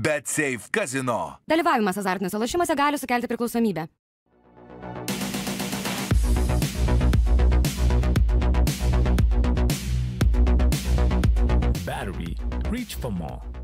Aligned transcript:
Bet 0.00 0.28
Safe 0.28 0.70
Casino. 0.70 1.40
Dalyvavimas 1.50 1.96
azartiniuose 1.98 2.38
lošimuose 2.38 2.74
gali 2.78 2.98
sukelti 2.98 3.26
priklausomybę. 3.26 3.88
Battery. 11.84 12.36
Reach 12.70 12.94
for 12.94 13.10
more. 13.10 13.57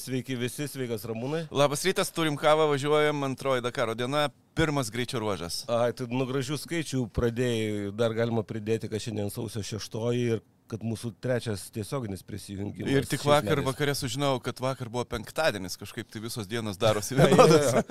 Sveiki 0.00 0.36
visi, 0.38 0.66
sveikas 0.70 1.04
Ramūnai. 1.08 1.44
Labas 1.54 1.84
rytas, 1.86 2.10
turim 2.14 2.36
kavą, 2.40 2.66
važiuojam 2.70 3.26
antroji 3.26 3.62
Dakaro 3.64 3.94
diena, 3.98 4.28
pirmas 4.56 4.90
greičio 4.92 5.20
ruožas. 5.22 5.62
Ai, 5.68 5.92
tai 5.96 6.06
nuo 6.10 6.26
gražių 6.28 6.58
skaičių 6.62 7.04
pradėjai, 7.14 7.90
dar 7.98 8.14
galima 8.16 8.44
pridėti, 8.46 8.90
kad 8.92 9.02
šiandien 9.04 9.32
sausio 9.34 9.62
šeštoji 9.66 10.24
ir 10.36 10.42
kad 10.72 10.84
mūsų 10.86 11.12
trečias 11.22 11.66
tiesioginis 11.74 12.24
prisijungimas. 12.24 12.90
Ir 12.90 13.06
tik 13.08 13.26
vakar 13.28 13.60
vakarė 13.66 13.94
sužinojau, 13.98 14.40
kad 14.46 14.62
vakar 14.64 14.88
buvo 14.92 15.04
penktadienis, 15.12 15.76
kažkaip 15.80 16.08
tai 16.10 16.24
visos 16.24 16.48
dienos 16.48 16.80
darosi 16.80 17.16
vienodas. 17.20 17.84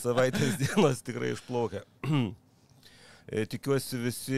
Savaitės 0.00 0.56
dienos 0.62 1.04
tikrai 1.06 1.34
išplaukia. 1.36 1.84
E, 3.26 3.40
Tikiuosi 3.50 3.98
visi 3.98 4.36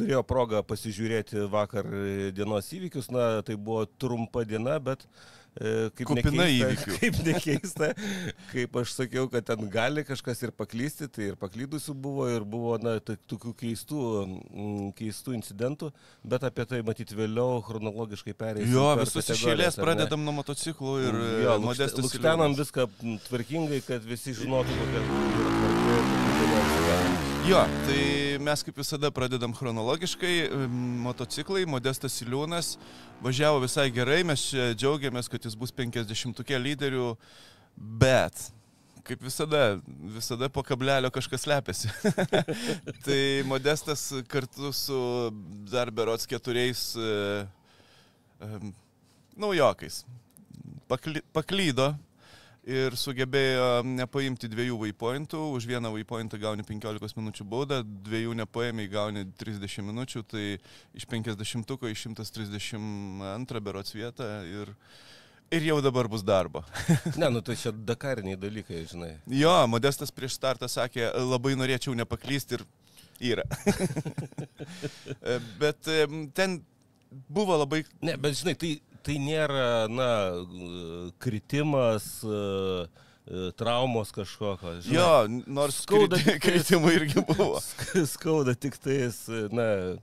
turėjo 0.00 0.22
progą 0.26 0.62
pasižiūrėti 0.66 1.44
vakar 1.50 1.88
e, 1.90 2.30
dienos 2.36 2.70
įvykius. 2.76 3.10
Na, 3.14 3.28
tai 3.46 3.58
buvo 3.60 3.84
trumpa 4.00 4.44
diena, 4.48 4.78
bet 4.82 5.04
e, 5.58 5.90
kaip 5.98 6.08
Kupina 6.10 6.46
nekeista-. 6.46 6.96
Kaip 7.00 7.18
nekeista, 7.26 7.90
kaip 8.52 8.78
aš 8.80 8.94
sakiau, 8.96 9.26
kad 9.32 9.46
ten 9.48 9.68
gali 9.72 10.04
kažkas 10.06 10.42
ir 10.46 10.54
paklysti, 10.56 11.08
tai 11.12 11.30
ir 11.32 11.38
paklydusių 11.40 11.94
buvo, 11.94 12.28
ir 12.30 12.46
buvo, 12.48 12.76
na, 12.82 12.96
tai 13.04 13.18
tokių 13.30 13.54
keistų, 13.62 14.06
mm, 14.48 14.88
keistų 14.98 15.36
incidentų, 15.38 15.90
bet 16.34 16.46
apie 16.48 16.66
tai 16.70 16.82
matyti 16.86 17.18
vėliau 17.18 17.60
chronologiškai 17.66 18.36
perėsime. 18.36 18.72
Jo, 18.74 18.88
visus 19.02 19.32
iš 19.36 19.46
eilės 19.52 19.78
pradedam 19.80 20.24
nuo 20.26 20.36
motociklų 20.40 20.96
ir 21.08 21.22
e, 21.26 21.54
modestas. 21.66 22.02
Lukštenam 22.08 22.56
viską 22.58 22.88
tvarkingai, 23.28 23.84
kad 23.86 24.06
visi 24.06 24.36
žinotų, 24.38 24.82
kokia 24.82 25.06
yra 25.06 25.56
tvarka 25.60 26.29
Jo, 27.50 27.64
tai 27.86 28.38
mes 28.38 28.62
kaip 28.62 28.76
visada 28.78 29.10
pradedam 29.10 29.54
chronologiškai. 29.56 30.34
Motociklai, 31.02 31.64
Modestas 31.66 32.20
Iliūnas 32.22 32.76
važiavo 33.24 33.62
visai 33.64 33.88
gerai, 33.94 34.20
mes 34.28 34.44
džiaugiamės, 34.78 35.28
kad 35.32 35.48
jis 35.48 35.56
bus 35.58 35.72
50-ukė 35.74 36.60
lyderių, 36.60 37.08
bet 37.74 38.44
kaip 39.08 39.24
visada, 39.24 39.80
visada 40.14 40.50
po 40.52 40.62
kablelio 40.66 41.10
kažkas 41.10 41.46
slepiasi. 41.48 41.90
tai 43.06 43.20
Modestas 43.48 44.06
kartu 44.30 44.70
su 44.76 45.00
dar 45.72 45.90
berots 45.90 46.28
keturiais 46.30 46.84
e, 46.94 47.10
e, 48.40 48.60
naujokais 49.40 50.04
pakly, 50.90 51.22
paklydo 51.34 51.92
ir 52.70 52.96
sugebėjo 52.98 53.82
nepaimti 53.86 54.48
dviejų 54.50 54.78
waypointų, 54.84 55.40
už 55.56 55.66
vieną 55.70 55.90
waypointą 55.94 56.38
gauni 56.40 56.64
15 56.66 57.18
minučių 57.18 57.46
baudą, 57.50 57.80
dviejų 58.06 58.36
nepaėmė, 58.42 58.86
gauni 58.92 59.24
30 59.40 59.86
minučių, 59.88 60.22
tai 60.30 60.44
iš 60.96 61.06
50-ko 61.10 61.90
į 61.90 61.96
132 62.04 63.64
berots 63.66 63.94
vietą 63.96 64.28
ir, 64.46 64.72
ir 65.50 65.68
jau 65.70 65.80
dabar 65.84 66.08
bus 66.10 66.24
darbo. 66.26 66.64
Ne, 67.20 67.30
nu 67.32 67.42
tai 67.44 67.58
čia 67.58 67.74
dakariniai 67.92 68.38
dalykai, 68.40 68.84
žinai. 68.90 69.14
Jo, 69.26 69.54
Modestas 69.70 70.14
prieš 70.14 70.38
startą 70.38 70.70
sakė, 70.70 71.08
labai 71.26 71.56
norėčiau 71.58 71.96
nepaklysti 71.98 72.60
ir 72.60 72.66
yra. 73.34 73.46
Bet 75.60 75.90
em, 75.90 76.28
ten 76.32 76.60
buvo 77.28 77.58
labai 77.58 77.82
Ne, 78.06 78.14
bet 78.16 78.38
žinai, 78.38 78.54
tai, 78.54 78.76
tai 79.02 79.16
nėra, 79.18 79.88
na, 79.90 80.10
kritimas, 81.18 82.06
e, 82.24 82.88
traumos 83.56 84.10
kažkokio. 84.12 84.80
žinai. 84.82 84.94
Jo, 84.96 85.42
nors 85.46 85.82
Skauda 85.84 86.16
kriti- 86.18 86.38
tiktais- 86.38 86.66
kritimų 86.66 86.92
irgi 86.96 87.22
buvo. 87.28 87.60
Sk- 87.62 88.06
Skauda 88.14 88.54
tik 88.58 88.76
tais, 88.82 89.20
na, 89.52 89.96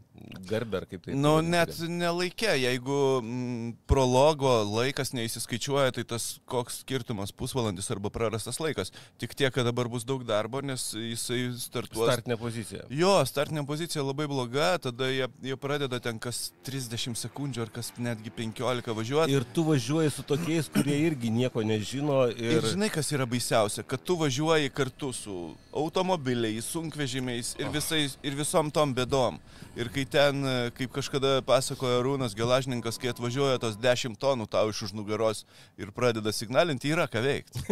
garbė 0.50 0.82
ar 0.82 0.86
kaip 0.90 1.06
tai. 1.06 1.16
Nu, 1.16 1.38
pavadinti. 1.38 1.54
net 1.54 2.00
nelaikė, 2.02 2.52
jeigu 2.62 3.00
mm, 3.22 3.72
prologo 3.90 4.54
laikas 4.68 5.14
neįsiskaičiuoja, 5.18 5.96
tai 5.98 6.06
tas 6.08 6.28
koks 6.50 6.82
skirtumas 6.84 7.34
pusvalandis 7.36 7.90
arba 7.94 8.12
prarastas 8.14 8.62
laikas. 8.64 8.94
Tik 9.22 9.36
tiek, 9.38 9.54
kad 9.54 9.68
dabar 9.68 9.90
bus 9.92 10.06
daug 10.08 10.24
darbo, 10.28 10.62
nes 10.66 10.90
jisai 10.94 11.52
startuos. 11.60 12.08
Startinė 12.12 12.38
pozicija. 12.42 12.86
Jo, 12.94 13.14
startinė 13.28 13.66
pozicija 13.68 14.06
labai 14.06 14.28
bloga, 14.32 14.74
tada 14.84 15.10
jie, 15.12 15.28
jie 15.44 15.58
pradeda 15.60 16.00
ten 16.04 16.20
kas 16.22 16.52
30 16.68 17.18
sekundžių 17.18 17.66
ar 17.66 17.74
kas 17.80 17.94
netgi 17.98 18.34
15 18.34 18.94
važiuoti. 18.98 19.36
Ir 19.38 19.48
tu 19.56 19.66
važiuoji 19.68 20.14
su 20.14 20.26
tokiais, 20.28 20.70
kurie 20.74 20.98
irgi 21.08 21.32
nieko 21.34 21.64
nežino. 21.66 22.26
Ir, 22.34 22.60
ir 22.60 22.70
žinai, 22.74 22.92
kas 22.94 23.12
yra 23.16 23.28
baisiausia, 23.30 23.86
kad 23.88 24.04
tu 24.04 24.18
važiuoji 24.20 24.74
kartu 24.74 25.14
su 25.16 25.38
automobiliais, 25.78 26.66
sunkvežimiais 26.74 27.56
ir, 27.60 27.70
visais, 27.74 28.18
ir 28.26 28.38
visom 28.38 28.72
tom 28.74 28.94
bėdom. 28.98 29.40
Ir 29.78 29.92
kai 29.94 30.04
ten, 30.10 30.27
e, 30.36 30.54
kaip 30.78 30.94
kažkada 30.96 31.42
pasakojo 31.48 32.00
Rūnas 32.06 32.36
Gelažninkas, 32.38 33.00
kai 33.02 33.12
atvažiuoja 33.12 33.60
tos 33.64 33.78
10 33.82 34.18
tonų 34.22 34.48
tau 34.52 34.72
iš 34.72 34.88
už 34.88 34.94
nugaros 34.98 35.44
ir 35.80 35.92
pradeda 35.96 36.34
signalinti, 36.36 36.92
yra 36.94 37.08
ką 37.12 37.24
veikti. 37.26 37.64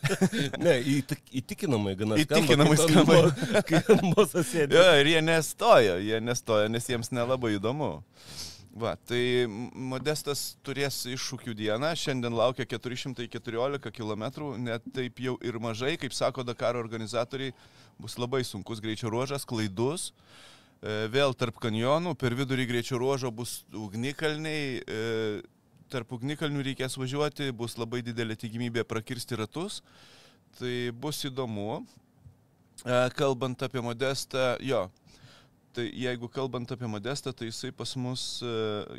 ne, 0.64 0.78
įtik, 0.96 1.22
įtikinamai 1.42 1.96
gana. 1.98 2.18
Įtikinamai 2.22 2.78
skamba, 2.80 3.20
kai 3.68 3.82
mozo 4.10 4.44
sėdi. 4.46 4.78
Jo, 4.78 4.88
ir 5.00 5.12
jie 5.14 5.22
nestoja, 5.24 6.00
jie 6.02 6.20
nestoja, 6.24 6.72
nes 6.72 6.90
jiems 6.90 7.12
nelabai 7.14 7.56
įdomu. 7.58 7.92
Va, 8.74 8.96
tai 9.06 9.46
Modestas 9.46 10.56
turės 10.66 11.04
iššūkių 11.06 11.52
dieną, 11.54 11.92
šiandien 11.94 12.34
laukia 12.34 12.66
414 12.66 13.92
km, 13.94 14.24
net 14.58 14.82
taip 14.96 15.20
jau 15.22 15.36
ir 15.46 15.60
mažai, 15.62 15.94
kaip 16.00 16.16
sako 16.16 16.42
Dakaro 16.42 16.82
organizatoriai, 16.82 17.54
bus 18.02 18.18
labai 18.18 18.42
sunkus 18.42 18.82
greičio 18.82 19.12
ruožas, 19.14 19.46
klaidus, 19.46 20.08
e, 20.10 20.53
vėl 20.84 21.32
tarp 21.38 21.56
kanjonų, 21.62 22.12
per 22.20 22.34
vidurį 22.36 22.66
greičio 22.68 22.98
ruožo 23.00 23.30
bus 23.32 23.62
ugnikalniai, 23.72 24.82
e, 24.84 25.42
tarp 25.92 26.12
ugnikalnių 26.12 26.64
reikės 26.66 26.98
važiuoti, 27.00 27.52
bus 27.56 27.78
labai 27.80 28.02
didelė 28.04 28.36
tikimybė 28.36 28.84
prakirsti 28.88 29.38
ratus, 29.40 29.80
tai 30.58 30.90
bus 30.92 31.22
įdomu. 31.24 31.84
E, 32.84 32.98
Kalbant 33.16 33.62
apie 33.64 33.80
Modestą, 33.80 34.58
jo, 34.60 34.88
tai 35.72 35.88
jeigu 35.88 36.28
kalbant 36.28 36.70
apie 36.74 36.90
Modestą, 36.90 37.32
tai 37.32 37.48
jisai 37.48 37.72
pas 37.72 37.96
mus, 37.96 38.42
e, 38.44 38.54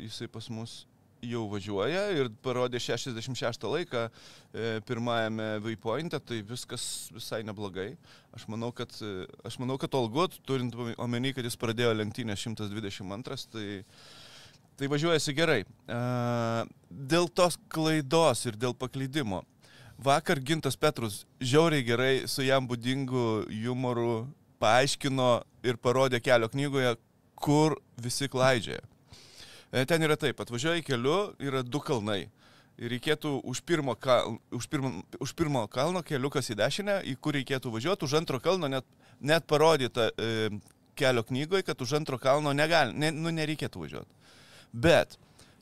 jisai 0.08 0.28
pas 0.32 0.50
mus 0.50 0.86
jau 1.24 1.46
važiuoja 1.50 2.02
ir 2.16 2.30
parodė 2.44 2.80
66 2.82 3.66
laiką 3.70 4.06
e, 4.06 4.80
pirmajame 4.86 5.48
waypointe, 5.64 6.20
tai 6.20 6.42
viskas 6.46 7.08
visai 7.14 7.42
neblogai. 7.46 7.94
Aš 8.36 8.46
manau, 8.52 8.72
kad, 8.76 8.92
e, 9.00 9.26
aš 9.46 9.58
manau, 9.62 9.78
kad 9.80 9.94
Olgut, 9.96 10.38
turint 10.46 10.76
omeny, 10.96 11.32
kad 11.36 11.46
jis 11.46 11.58
pradėjo 11.60 11.94
lenktynę 11.96 12.36
122, 12.36 13.46
tai, 13.52 13.66
tai 14.76 14.90
važiuojasi 14.92 15.36
gerai. 15.36 15.60
E, 15.64 16.00
Dėl 16.90 17.28
tos 17.28 17.58
klaidos 17.72 18.46
ir 18.46 18.58
dėl 18.60 18.76
paklydimo. 18.76 19.42
Vakar 19.96 20.40
Gintas 20.44 20.76
Petrus 20.76 21.22
žiauriai 21.40 21.84
gerai 21.84 22.14
su 22.28 22.44
jam 22.44 22.66
būdingu 22.68 23.46
humoru 23.48 24.26
paaiškino 24.60 25.30
ir 25.64 25.78
parodė 25.80 26.20
kelio 26.20 26.50
knygoje, 26.52 26.96
kur 27.36 27.78
visi 28.00 28.28
klaidžioja. 28.32 28.84
E, 29.72 29.84
Ten 29.86 30.02
yra 30.02 30.16
taip, 30.16 30.40
atvažiuoji 30.40 30.84
keliu, 30.86 31.34
yra 31.42 31.62
du 31.66 31.80
kalnai. 31.82 32.26
Ir 32.76 32.92
reikėtų 32.92 33.38
už 33.48 33.62
pirmo, 33.64 33.94
kal, 33.96 34.36
už, 34.52 34.66
pirmo, 34.68 34.90
už 35.22 35.32
pirmo 35.36 35.62
kalno 35.72 36.02
keliukas 36.04 36.50
į 36.52 36.58
dešinę, 36.60 36.98
į 37.08 37.14
kur 37.24 37.36
reikėtų 37.38 37.72
važiuoti, 37.72 38.04
už 38.04 38.18
antro 38.18 38.40
kalno 38.42 38.68
net, 38.68 38.84
net 39.20 39.46
parodyta 39.48 40.10
e, 40.12 40.50
kelio 40.96 41.24
knygoje, 41.24 41.64
kad 41.64 41.80
už 41.80 41.96
antro 42.02 42.18
kalno 42.20 42.52
negali, 42.52 42.92
ne, 42.92 43.10
nu, 43.16 43.32
nereikėtų 43.32 43.80
važiuoti. 43.80 44.34
Bet 44.76 45.16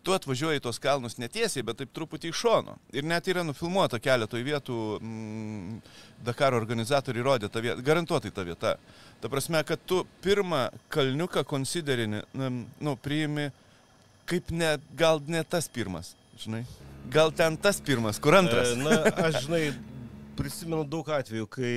tu 0.04 0.12
atvažiuoji 0.12 0.60
į 0.60 0.64
tos 0.66 0.78
kalnus 0.82 1.16
netiesiai, 1.22 1.64
bet 1.64 1.78
taip 1.80 1.92
truputį 1.94 2.30
iš 2.32 2.42
šono. 2.44 2.76
Ir 2.92 3.06
net 3.08 3.28
yra 3.30 3.44
nufilmuota 3.46 4.00
keletoj 4.02 4.42
vietų, 4.44 4.78
mm, 5.00 5.78
Dakaro 6.26 6.58
organizatoriai 6.60 7.24
rodė 7.24 7.48
tą 7.48 7.62
vietą, 7.64 7.82
garantuotai 7.84 8.32
tą 8.34 8.44
vietą. 8.44 8.74
Ta 9.22 9.30
prasme, 9.32 9.62
kad 9.64 9.80
tu 9.86 10.02
pirmą 10.24 10.66
kalniuką 10.92 11.44
konsiderini, 11.48 12.22
nu, 12.34 12.96
priimi 12.96 13.50
kaip 14.28 14.50
ne, 14.54 14.76
gal 14.98 15.20
ne 15.28 15.42
tas 15.44 15.68
pirmas, 15.68 16.14
žinai. 16.40 16.64
Gal 17.12 17.32
ten 17.36 17.56
tas 17.60 17.80
pirmas, 17.84 18.18
kur 18.22 18.36
antras. 18.38 18.72
E, 18.72 18.80
Na, 18.80 19.02
aš 19.26 19.44
žinai, 19.44 19.64
prisimenu 20.38 20.84
daug 20.88 21.08
atvejų, 21.12 21.48
kai 21.52 21.74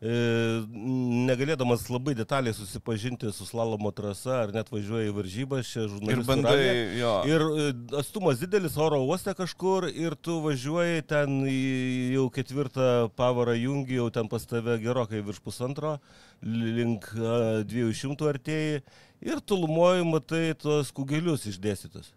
negalėdamas 0.00 1.88
labai 1.90 2.14
detaliai 2.14 2.54
susipažinti 2.54 3.32
su 3.34 3.46
slalomo 3.48 3.90
trasa 3.94 4.44
ar 4.44 4.52
net 4.54 4.70
važiuoja 4.70 5.08
į 5.10 5.14
varžybas, 5.16 5.66
čia 5.72 5.84
Ir 5.86 5.90
žurnalistų 5.94 6.26
bandai, 6.28 6.52
rate. 6.58 6.98
jo. 7.00 7.12
Ir 7.28 7.44
e, 7.46 7.66
atstumas 7.98 8.38
didelis 8.42 8.76
oro 8.78 9.00
uoste 9.06 9.34
kažkur 9.38 9.88
ir 9.90 10.14
tu 10.14 10.38
važiuoji 10.44 11.02
ten 11.10 11.40
jau 12.14 12.28
ketvirtą 12.34 13.08
pavarą 13.18 13.56
jungi, 13.58 13.98
jau 13.98 14.08
ten 14.14 14.28
pas 14.30 14.46
tave 14.46 14.78
gerokai 14.82 15.22
virš 15.26 15.42
pusantro, 15.44 15.96
link 16.42 17.10
a, 17.18 17.64
200 17.66 18.30
artėjai 18.34 18.82
ir 19.26 19.42
tulumoji 19.42 20.06
matai 20.06 20.44
tos 20.54 20.92
kugelius 20.94 21.48
išdėstytus. 21.50 22.12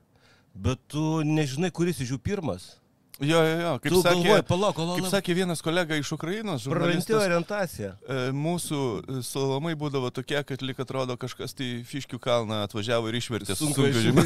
Bet 0.54 0.78
tu 0.92 1.22
nežinai, 1.24 1.72
kuris 1.72 2.02
iš 2.04 2.12
jų 2.14 2.18
pirmas. 2.22 2.76
Jo, 3.22 3.38
jo, 3.46 3.58
jo. 3.62 3.72
Kaip 3.84 3.94
tu 3.94 4.00
sakė, 4.02 4.22
galvoji, 4.26 4.44
palauk, 4.50 4.74
kol 4.80 4.88
kaip 4.98 5.06
sakė 5.12 5.34
vienas 5.38 5.60
kolega 5.62 5.98
iš 6.00 6.10
Ukrainos, 6.16 6.64
Praranti 6.66 7.14
orientaciją. 7.14 7.92
e, 8.10 8.16
mūsų 8.34 8.80
e, 8.82 9.18
slalomai 9.28 9.76
būdavo 9.78 10.10
tokie, 10.16 10.40
kad 10.50 10.64
lik 10.66 10.80
atrodo 10.82 11.14
kažkas 11.22 11.54
tai 11.54 11.68
Fiškių 11.86 12.18
kalną 12.24 12.64
atvažiavo 12.66 13.12
ir 13.12 13.20
išvertė 13.20 13.54
sunkvežimį. 13.60 14.24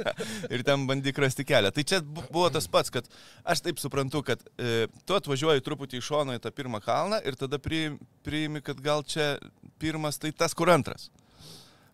ir 0.54 0.62
ten 0.68 0.86
bandyk 0.86 1.18
rasti 1.24 1.42
kelią. 1.48 1.72
Tai 1.74 1.82
čia 1.90 1.98
bu- 2.06 2.22
buvo 2.30 2.46
tas 2.54 2.68
pats, 2.70 2.92
kad 2.94 3.08
aš 3.42 3.64
taip 3.66 3.82
suprantu, 3.82 4.22
kad 4.22 4.38
e, 4.62 4.86
tu 5.02 5.18
atvažiuoji 5.18 5.64
truputį 5.66 5.98
iš 5.98 6.06
šono 6.12 6.36
į 6.38 6.42
tą 6.46 6.54
pirmą 6.54 6.78
kalną 6.86 7.18
ir 7.26 7.34
tada 7.34 7.58
priim- 7.58 7.98
priimi, 8.22 8.62
kad 8.62 8.78
gal 8.80 9.02
čia 9.02 9.40
pirmas 9.82 10.22
tai 10.22 10.30
tas, 10.30 10.54
kur 10.54 10.70
antras. 10.70 11.10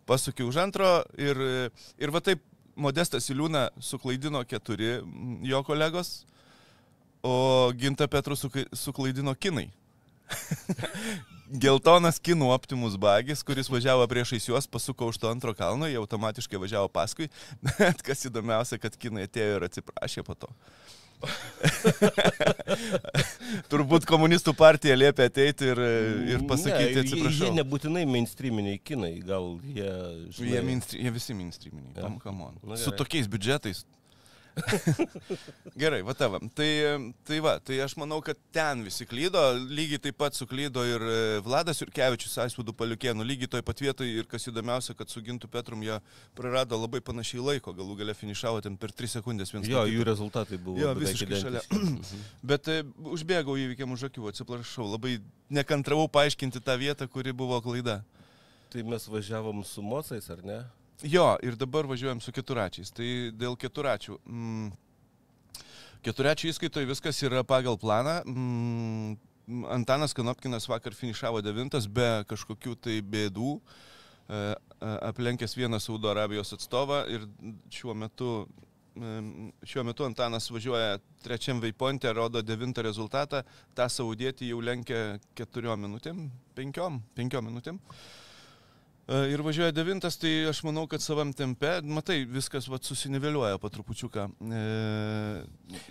Pasukiu 0.04 0.48
už 0.52 0.56
antro 0.66 0.98
ir, 1.16 1.38
ir 1.96 2.10
va 2.12 2.20
taip 2.20 2.42
Modestas 2.76 3.26
Iliūna 3.28 3.66
suklaidino 3.84 4.40
keturi 4.48 4.94
jo 5.44 5.58
kolegos, 5.64 6.22
o 7.22 7.70
Ginta 7.78 8.08
Petrų 8.10 8.36
suklaidino 8.76 9.34
kinai. 9.38 9.68
Geltonas 11.52 12.16
kinų 12.22 12.48
Optimus 12.54 12.94
bagis, 12.96 13.42
kuris 13.44 13.68
važiavo 13.68 14.06
priešais 14.08 14.46
juos, 14.48 14.68
pasuko 14.70 15.10
už 15.12 15.18
to 15.20 15.28
antro 15.28 15.52
kalno, 15.56 15.88
jie 15.90 15.98
automatiškai 16.00 16.60
važiavo 16.62 16.88
paskui, 16.92 17.28
bet 17.66 18.02
kas 18.06 18.24
įdomiausia, 18.28 18.80
kad 18.80 18.96
kinai 18.96 19.26
atėjo 19.28 19.58
ir 19.58 19.68
atsiprašė 19.68 20.24
po 20.26 20.38
to. 20.38 20.48
Turbūt 23.70 24.08
komunistų 24.08 24.56
partija 24.58 24.96
liepia 24.96 25.28
ateiti 25.30 25.68
ir, 25.70 25.78
ir 26.32 26.40
pasakyti 26.50 26.96
ne, 26.96 27.02
atsiprašau. 27.04 27.46
Jie 27.46 27.52
nebūtinai 27.60 28.02
mainstreaminiai 28.10 28.80
kinai, 28.82 29.12
gal 29.26 29.52
jie... 29.62 29.92
žinai, 30.34 30.56
Jie, 30.56 30.62
mainstream, 30.66 31.04
jie 31.04 31.12
visi 31.14 31.36
mainstreaminiai. 31.38 31.94
Ja. 31.94 32.08
Ja. 32.08 32.10
Come 32.24 32.48
on. 32.48 32.54
Nu, 32.64 32.80
Su 32.80 32.90
tokiais 32.96 33.30
biudžetais. 33.30 33.84
Gerai, 35.82 36.00
va 36.04 36.14
tava. 36.16 36.38
Tai, 36.56 36.68
tai 37.26 37.38
va, 37.44 37.54
tai 37.64 37.78
aš 37.84 37.94
manau, 38.00 38.20
kad 38.24 38.38
ten 38.54 38.82
visi 38.84 39.06
klydo, 39.08 39.40
lygiai 39.72 40.00
taip 40.06 40.18
pat 40.20 40.36
suklydo 40.36 40.84
ir 40.86 41.04
e, 41.06 41.18
Vladas 41.44 41.80
Jurkevičius, 41.80 42.36
Aisvudų 42.44 42.74
paliukėnų, 42.76 43.26
lygiai 43.26 43.50
toj 43.54 43.64
pat 43.66 43.82
vietoje 43.84 44.22
ir 44.22 44.28
kas 44.30 44.46
įdomiausia, 44.50 44.96
kad 44.98 45.12
su 45.12 45.22
Gintu 45.24 45.48
Petrum 45.52 45.84
jie 45.84 45.96
prarado 46.38 46.78
labai 46.80 47.02
panašiai 47.04 47.44
laiko, 47.46 47.74
galų 47.76 47.96
gale 48.02 48.16
finišavo 48.18 48.62
ten 48.64 48.76
per 48.80 48.92
3 48.92 49.16
sekundės 49.18 49.54
vienas. 49.54 49.70
Jo, 49.72 49.86
jų 49.88 50.06
rezultatai 50.08 50.60
buvo. 50.60 50.80
Jo, 50.82 50.92
visiškai 50.98 51.40
šalia. 51.46 51.64
Bet 52.52 52.68
e, 52.72 52.82
užbėgau 53.14 53.56
įvykiam 53.64 53.96
už 53.96 54.08
akių, 54.10 54.28
atsiprašau, 54.32 54.90
labai 54.96 55.16
nekantravau 55.52 56.08
paaiškinti 56.12 56.62
tą 56.64 56.76
vietą, 56.80 57.08
kuri 57.08 57.34
buvo 57.36 57.60
klaida. 57.64 58.02
Tai 58.72 58.84
mes 58.88 59.04
važiavom 59.08 59.64
su 59.68 59.84
mocais, 59.84 60.28
ar 60.32 60.40
ne? 60.48 60.62
Jo, 61.02 61.34
ir 61.42 61.56
dabar 61.58 61.86
važiuojam 61.90 62.20
su 62.22 62.32
keturačiais. 62.32 62.92
Tai 62.94 63.06
dėl 63.34 63.56
keturačių. 63.58 64.20
Mm, 64.22 64.68
keturačių 66.06 66.52
įskaitoje 66.52 66.86
viskas 66.86 67.18
yra 67.26 67.42
pagal 67.42 67.78
planą. 67.78 68.20
Mm, 68.22 69.16
Antanas 69.74 70.14
Kanopkinas 70.14 70.68
vakar 70.70 70.94
finišavo 70.94 71.42
devintas 71.42 71.88
be 71.90 72.22
kažkokių 72.30 72.76
tai 72.78 73.00
bėdų. 73.02 73.56
E, 73.58 74.38
e, 74.38 74.92
aplenkęs 75.10 75.56
vieną 75.58 75.82
Saudo 75.82 76.12
Arabijos 76.12 76.54
atstovą 76.54 77.02
ir 77.10 77.26
šiuo 77.74 77.98
metu, 77.98 78.46
em, 78.94 79.50
šiuo 79.66 79.82
metu 79.90 80.06
Antanas 80.06 80.46
važiuoja 80.54 81.00
trečiam 81.24 81.58
veipointe, 81.60 82.12
rodo 82.14 82.42
devintą 82.46 82.86
rezultatą. 82.86 83.42
Ta 83.74 83.90
saudėti 83.90 84.54
jau 84.54 84.62
lenkia 84.62 85.18
keturiom 85.34 85.82
minutėm, 85.82 86.28
penkiom, 86.54 87.02
penkiom 87.18 87.50
minutėm. 87.50 87.82
E, 87.82 88.22
Ir 89.10 89.42
važiuoja 89.42 89.74
devintas, 89.74 90.14
tai 90.16 90.30
aš 90.46 90.60
manau, 90.62 90.84
kad 90.86 91.02
savam 91.02 91.32
tempe, 91.34 91.72
matai, 91.82 92.20
viskas 92.30 92.68
vat, 92.70 92.86
susiniveliuoja 92.86 93.58
po 93.58 93.66
trupučiuką. 93.72 94.28
E, 94.46 94.60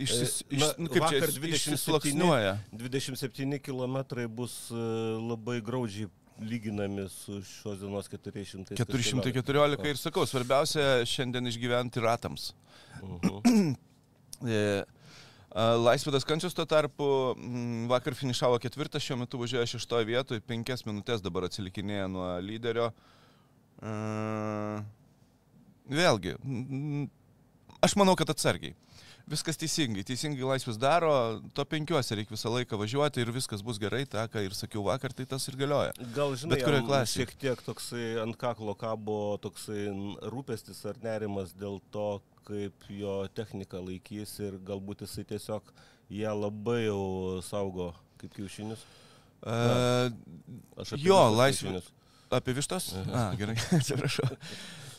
išsis, 0.05 0.37
E, 0.47 0.55
iš, 0.55 0.61
na, 0.61 0.69
nu, 0.79 0.87
kaip 0.87 1.03
čia, 1.09 1.19
vakar 1.19 1.27
jis 1.27 1.41
27 1.43 1.57
išsisluoksniuoja. 1.57 2.55
27 2.71 3.59
km 3.59 3.99
bus 4.31 4.55
e, 4.71 4.79
labai 5.19 5.59
graudžiai 5.59 6.07
lyginami 6.41 7.09
su 7.11 7.41
šios 7.43 7.83
dienos 7.83 8.07
400. 8.09 8.79
414 8.79 9.91
ir 9.91 9.99
sakau, 9.99 10.23
svarbiausia 10.25 11.03
šiandien 11.05 11.51
išgyventi 11.51 12.07
ratams. 12.07 12.53
Mhm. 13.03 13.71
E, 14.41 14.81
a, 15.51 15.75
Laisvidas 15.77 16.25
Kančius 16.27 16.55
tuo 16.57 16.65
tarpu 16.69 17.35
mm, 17.35 17.89
vakar 17.91 18.15
finišavo 18.17 18.59
ketvirtas, 18.63 19.03
šiuo 19.03 19.19
metu 19.23 19.39
važiuoja 19.41 19.67
šeštoje 19.73 20.07
vietoje, 20.09 20.43
penkias 20.47 20.85
minutės 20.87 21.23
dabar 21.23 21.49
atsilikinėja 21.49 22.07
nuo 22.11 22.33
lyderio. 22.45 22.91
Vėlgi, 25.91 26.35
aš 27.81 27.95
manau, 27.97 28.13
kad 28.19 28.29
atsargiai. 28.29 28.75
Viskas 29.31 29.55
teisingai, 29.61 30.03
teisingai 30.03 30.43
laisvės 30.43 30.75
daro, 30.81 31.11
to 31.55 31.63
penkiuose 31.71 32.17
reikia 32.19 32.33
visą 32.35 32.51
laiką 32.51 32.75
važiuoti 32.81 33.21
ir 33.23 33.29
viskas 33.31 33.61
bus 33.63 33.77
gerai, 33.79 34.01
tą, 34.09 34.25
ką 34.27 34.41
ir 34.43 34.55
sakiau 34.57 34.83
vakar, 34.89 35.13
tai 35.15 35.23
tas 35.29 35.45
ir 35.47 35.55
galioja. 35.61 35.93
Gal 36.15 36.35
žinai, 36.35 36.57
Bet 36.57 36.65
kurioj 36.67 36.81
jam 36.81 36.89
klasėj. 36.89 37.21
šiek 37.21 37.31
tiek 37.39 37.61
toksai 37.63 38.07
ant 38.25 38.35
kaklo 38.41 38.75
kabo 38.75 39.37
toksai 39.43 39.85
rūpestis 40.33 40.83
ar 40.91 40.99
nerimas 41.05 41.53
dėl 41.55 41.79
to, 41.95 42.09
kaip 42.49 42.87
jo 42.91 43.15
technika 43.37 43.79
laikys 43.79 44.35
ir 44.43 44.59
galbūt 44.67 45.05
jisai 45.05 45.23
tiesiog 45.31 45.71
ją 46.11 46.33
labai 46.35 46.81
jau 46.89 47.39
saugo 47.45 47.93
kaip 48.19 48.35
kiaušinius. 48.35 48.83
Uh, 49.41 50.11
Aš 50.77 50.91
apie 50.97 51.05
Jo, 51.07 51.15
vištos 51.23 51.37
laisvė- 51.39 51.71
kiaušinius. 51.71 51.91
Apie 52.31 52.53
vištos? 52.55 52.85
A, 53.11 53.23
gerai, 53.39 53.55
atsiprašau. 53.79 54.27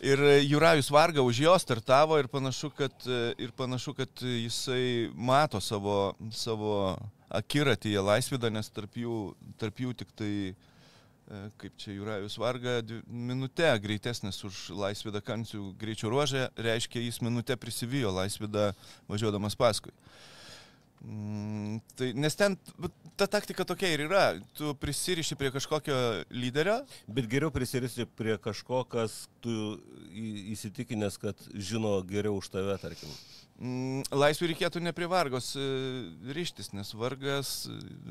Ir 0.03 0.19
e, 0.19 0.41
Jurajus 0.43 0.91
Varga 0.91 1.23
už 1.23 1.39
jo 1.45 1.53
startavo 1.59 2.17
ir 2.19 2.27
panašu, 2.27 2.73
kad, 2.75 2.91
e, 3.07 3.35
ir 3.39 3.53
panašu, 3.55 3.95
kad 3.95 4.09
jisai 4.23 5.11
mato 5.15 5.61
savo, 5.61 6.15
savo 6.35 6.99
akiratyje 7.31 8.03
laisvydą, 8.03 8.51
nes 8.51 8.67
tarp 8.75 8.99
jų, 8.99 9.19
tarp 9.63 9.79
jų 9.79 9.95
tik 10.03 10.11
tai, 10.19 10.33
e, 10.51 11.45
kaip 11.63 11.79
čia 11.79 11.95
Jurajus 11.95 12.35
Varga, 12.43 12.81
minutė 13.07 13.71
greitesnis 13.85 14.43
už 14.43 14.73
laisvydą 14.75 15.23
kancių 15.23 15.69
greičio 15.79 16.11
ruožę, 16.11 16.49
reiškia, 16.59 16.99
jis 17.07 17.23
minutę 17.23 17.55
prisivijo 17.55 18.11
laisvydą 18.11 18.73
važiuodamas 19.07 19.55
paskui. 19.55 19.95
Mm, 21.03 21.81
tai, 21.99 22.13
nes 22.15 22.37
ten 22.39 22.55
ta 23.19 23.27
taktika 23.27 23.65
tokia 23.67 23.91
ir 23.91 24.05
yra. 24.07 24.25
Tu 24.55 24.71
prisiriši 24.79 25.35
prie 25.39 25.51
kažkokio 25.51 25.97
lyderio, 26.31 26.83
Bet 27.11 27.27
geriau 27.31 27.51
prisiristi 27.51 28.07
prie 28.07 28.37
kažko, 28.39 28.85
kas 28.89 29.25
tu 29.43 29.81
įsitikinęs, 30.55 31.19
kad 31.19 31.41
žino 31.55 31.97
geriau 32.07 32.39
už 32.39 32.53
tave, 32.55 32.77
tarkim. 32.79 33.11
Mm, 33.63 34.05
Laisvui 34.15 34.53
reikėtų 34.53 34.81
ne 34.83 34.93
prie 34.95 35.07
vargos 35.11 35.53
e, 35.59 35.65
ryštis, 36.35 36.73
nes 36.75 36.93
vargas, 36.99 37.51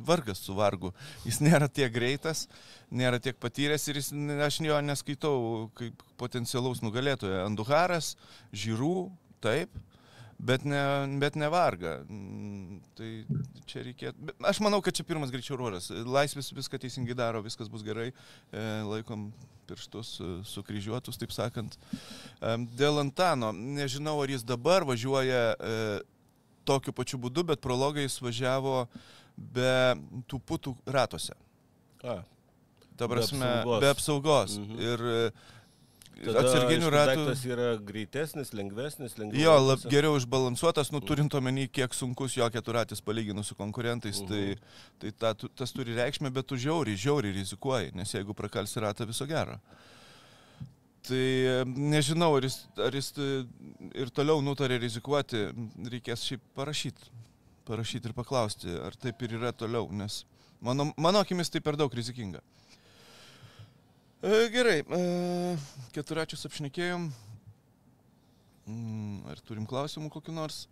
vargas 0.08 0.44
su 0.44 0.56
vargu. 0.58 0.92
Jis 1.28 1.42
nėra 1.44 1.70
tiek 1.72 1.92
greitas, 1.92 2.46
nėra 2.92 3.20
tiek 3.24 3.40
patyręs 3.40 3.88
ir 3.88 4.02
jis, 4.02 4.12
aš 4.46 4.60
jo 4.68 4.82
neskaitau 4.84 5.38
kaip 5.80 6.04
potencialaus 6.22 6.84
nugalėtojo. 6.84 7.42
Anduharas, 7.48 8.14
Žirų, 8.52 9.10
taip, 9.44 9.74
bet 10.42 10.66
ne, 10.66 10.82
bet 11.22 11.36
ne 11.36 11.50
varga. 11.52 12.00
Tai 13.02 13.40
čia 13.66 13.82
reikėtų. 13.88 14.34
Aš 14.46 14.60
manau, 14.62 14.78
kad 14.86 14.94
čia 14.94 15.02
pirmas 15.08 15.32
greičiau 15.34 15.58
ruožas. 15.58 15.88
Laisvis 16.06 16.52
viską 16.54 16.78
teisingai 16.84 17.16
daro, 17.18 17.42
viskas 17.42 17.70
bus 17.72 17.82
gerai. 17.86 18.12
E, 18.54 18.66
Laikom 18.86 19.32
pirštus 19.70 20.12
e, 20.22 20.28
sukryžiuotus, 20.46 21.18
taip 21.18 21.34
sakant. 21.34 21.80
Em, 22.46 22.68
Dėl 22.78 23.02
Antano, 23.02 23.50
nežinau, 23.56 24.20
ar 24.22 24.30
jis 24.36 24.46
dabar 24.46 24.86
važiuoja 24.86 25.42
e, 25.56 25.80
tokiu 26.70 26.94
pačiu 26.94 27.18
būdu, 27.24 27.48
bet 27.54 27.64
prologai 27.64 28.06
jis 28.06 28.20
važiavo 28.22 28.84
be 29.34 29.74
tų 30.30 30.42
putų 30.52 30.76
ratuose. 30.86 31.34
A, 32.06 32.20
Ta 33.00 33.08
Be 33.08 33.16
prasme, 33.16 33.48
apsaugos. 33.48 33.80
be 33.82 33.90
apsaugos. 33.96 34.56
Mhm. 34.62 34.82
Ir 34.86 35.04
e, 35.10 35.22
tada, 36.26 36.42
atsarginių 36.46 36.90
ratų. 36.94 37.24
daiktas 37.26 37.44
yra 37.46 37.68
greitesnis, 37.78 38.52
lengvesnis, 38.54 39.16
lengviau. 39.18 39.42
Jo, 39.42 39.54
lab, 39.60 39.80
geriau 39.90 40.18
išbalansuotas, 40.20 40.92
nu, 40.92 41.00
turint 41.02 41.34
omeny, 41.34 41.68
kiek 41.72 41.94
sunkus 41.94 42.36
jo 42.38 42.48
keturatis 42.54 43.02
palyginus 43.02 43.48
su 43.52 43.56
konkurentais, 43.56 44.22
Mhm. 44.22 44.28
tai, 44.28 44.58
tai 45.00 45.12
ta, 45.12 45.48
tas 45.56 45.72
turi 45.72 45.96
reikšmę, 45.98 46.32
bet 46.32 46.46
tu 46.48 46.56
žiauriai, 46.56 46.98
žiauriai 46.98 47.34
rizikuoji, 47.40 47.96
nes 47.96 48.12
jeigu 48.14 48.34
prakalsi 48.34 48.80
ratą 48.80 49.08
viso 49.08 49.26
gero. 49.26 49.60
Tai 51.02 51.66
nežinau, 51.66 52.36
ar 52.38 52.46
jis, 52.46 52.60
ar 52.78 52.94
jis 52.94 53.08
e, 53.18 53.30
ir 53.98 54.12
toliau 54.14 54.38
nutarė 54.46 54.78
rizikuoti, 54.84 55.48
reikės 55.90 56.22
šiaip 56.30 56.42
parašyti, 56.56 57.10
parašyti 57.66 58.06
ir 58.12 58.14
paklausti, 58.14 58.70
ar 58.86 58.94
taip 59.02 59.22
ir 59.26 59.34
yra 59.40 59.52
toliau, 59.52 59.90
nes 59.92 60.24
Mano, 60.62 60.92
mano 60.96 61.18
akimis 61.18 61.50
tai 61.50 61.58
per 61.60 61.74
daug 61.74 61.90
rizikinga. 61.90 62.38
E, 64.22 64.50
gerai, 64.54 64.82
e, 64.86 65.58
keturačius 65.96 66.46
apšnekėjom. 66.46 67.08
Mm, 68.70 69.24
Ar 69.32 69.40
turim 69.42 69.66
klausimų 69.66 70.12
kokiu 70.14 70.36
nors? 70.36 70.68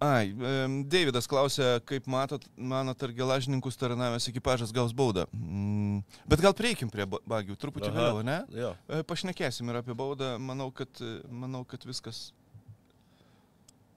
Ai, 0.00 0.30
em, 0.32 0.78
Deividas 0.88 1.28
klausė, 1.28 1.74
kaip 1.84 2.06
matot, 2.08 2.42
manot, 2.56 3.02
ar 3.04 3.12
gelažininkus 3.12 3.76
taranavęs 3.76 4.26
ekipažas 4.32 4.72
gaus 4.72 4.94
baudą. 4.96 5.26
Mm, 5.36 6.00
bet 6.26 6.40
gal 6.40 6.54
prieikim 6.56 6.88
prie 6.90 7.04
ba- 7.06 7.20
bagių, 7.28 7.54
truputį 7.60 7.90
Aha. 7.92 7.96
vėliau, 7.98 8.24
ne? 8.24 8.38
Jo. 8.56 8.72
E, 8.88 9.02
Pašnekėsim 9.04 9.68
ir 9.70 9.76
apie 9.82 9.94
baudą. 9.94 10.32
Manau, 10.40 10.70
kad, 10.72 10.88
e, 11.04 11.20
manau, 11.28 11.62
kad 11.68 11.84
viskas. 11.84 12.32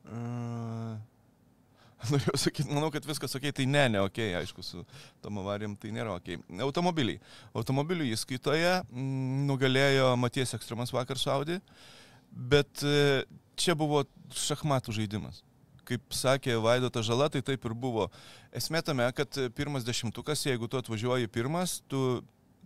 Uh, 0.03 0.99
norėjau 2.11 2.39
sakyti, 2.39 2.71
manau, 2.73 2.89
kad 2.93 3.05
viskas 3.07 3.35
ok, 3.37 3.47
tai 3.55 3.65
ne, 3.69 3.83
ne 3.95 4.01
ok, 4.03 4.19
aišku, 4.41 4.63
su 4.65 4.83
tom 5.23 5.39
avarijom 5.43 5.75
tai 5.79 5.93
nėra 5.95 6.17
ok. 6.17 6.35
Automobiliai. 6.65 7.21
Automobilių 7.55 8.09
įskaitoje 8.13 8.75
mm, 8.81 9.45
nugalėjo 9.49 10.13
Matijas 10.19 10.55
Ekstremas 10.57 10.93
vakar 10.95 11.21
su 11.21 11.31
Audi, 11.33 11.59
bet 12.31 12.83
e, 12.87 13.23
čia 13.59 13.77
buvo 13.79 14.03
šachmatų 14.35 14.95
žaidimas. 14.99 15.43
Kaip 15.83 16.15
sakė 16.15 16.55
Vaidota 16.63 17.03
Žala, 17.03 17.27
tai 17.31 17.41
taip 17.43 17.65
ir 17.67 17.73
buvo. 17.75 18.07
Esmė 18.55 18.79
tame, 18.87 19.05
kad 19.15 19.39
pirmas 19.55 19.83
dešimtukas, 19.83 20.45
jeigu 20.47 20.69
tu 20.71 20.79
atvažiuoji 20.79 21.27
pirmas, 21.27 21.81
tu, 21.91 22.21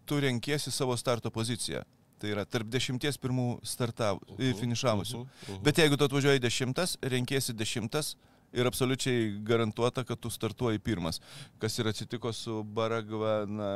tu 0.05 0.19
renkiesi 0.21 0.73
savo 0.73 0.93
starto 1.01 1.33
poziciją. 1.33 1.81
Tai 2.21 2.29
yra 2.33 2.45
tarp 2.49 2.69
dešimties 2.73 3.17
pirmų 3.21 3.59
startav, 3.65 4.21
finišavusių. 4.37 5.19
Mhm. 5.25 5.61
Bet 5.65 5.81
jeigu 5.81 5.97
tu 5.97 6.05
atvažiuoji 6.05 6.41
dešimtas, 6.41 6.95
renkiesi 7.01 7.53
dešimtas 7.57 8.15
ir 8.53 8.67
absoliučiai 8.67 9.31
garantuota, 9.43 10.03
kad 10.07 10.19
tu 10.19 10.29
startuoji 10.29 10.79
pirmas. 10.79 11.19
Kas 11.59 11.77
ir 11.79 11.87
atsitiko 11.91 12.31
su 12.33 12.63
Baragvana. 12.63 13.71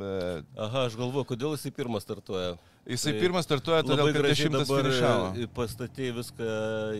Bet... 0.00 0.44
Aha, 0.58 0.86
aš 0.88 0.96
galvoju, 0.98 1.24
kodėl 1.30 1.54
jisai 1.56 1.70
pirmas 1.76 2.02
startuoja. 2.06 2.56
Jisai 2.90 3.12
Tai 3.14 3.20
pirmas 3.22 3.44
startuoja, 3.46 3.82
todėl 3.86 4.12
kad 4.12 4.22
dešimtas 4.26 4.68
finišavo. 4.68 5.28
e, 5.38 5.46
pastatė 5.54 6.10
viską 6.16 6.50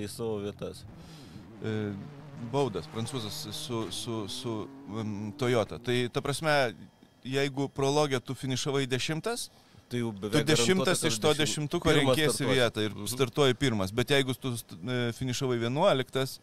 į 0.00 0.08
savo 0.12 0.38
vietas. 0.44 0.84
E, 1.64 1.92
Baudas, 2.52 2.86
prancūzas 2.88 3.34
su, 3.52 3.82
su, 3.92 4.14
su 4.32 4.52
um, 4.88 5.32
Toyota. 5.36 5.76
Tai 5.84 5.96
ta 6.08 6.22
prasme, 6.24 6.54
jeigu 7.28 7.66
prologė 7.68 8.20
tu 8.24 8.32
finišavai 8.34 8.86
dešimtas, 8.88 9.50
Tai 9.90 9.98
jau 9.98 10.12
tu 10.14 10.20
beveik 10.22 10.46
dešimtas 10.46 11.00
garantuota, 11.02 11.08
iš 11.10 11.16
to 11.18 11.30
dešimt- 11.34 11.40
dešimtuko 11.42 11.92
renkiesi 11.92 12.30
startuosi. 12.36 12.54
vietą 12.54 12.84
ir 12.86 12.92
Mhm. 12.94 13.06
startuoji 13.10 13.54
pirmas. 13.58 13.90
Bet 13.92 14.08
jeigu 14.14 14.32
tu 14.38 14.54
e, 14.54 15.12
finišavai 15.18 15.58
vienuoliktas, 15.58 16.38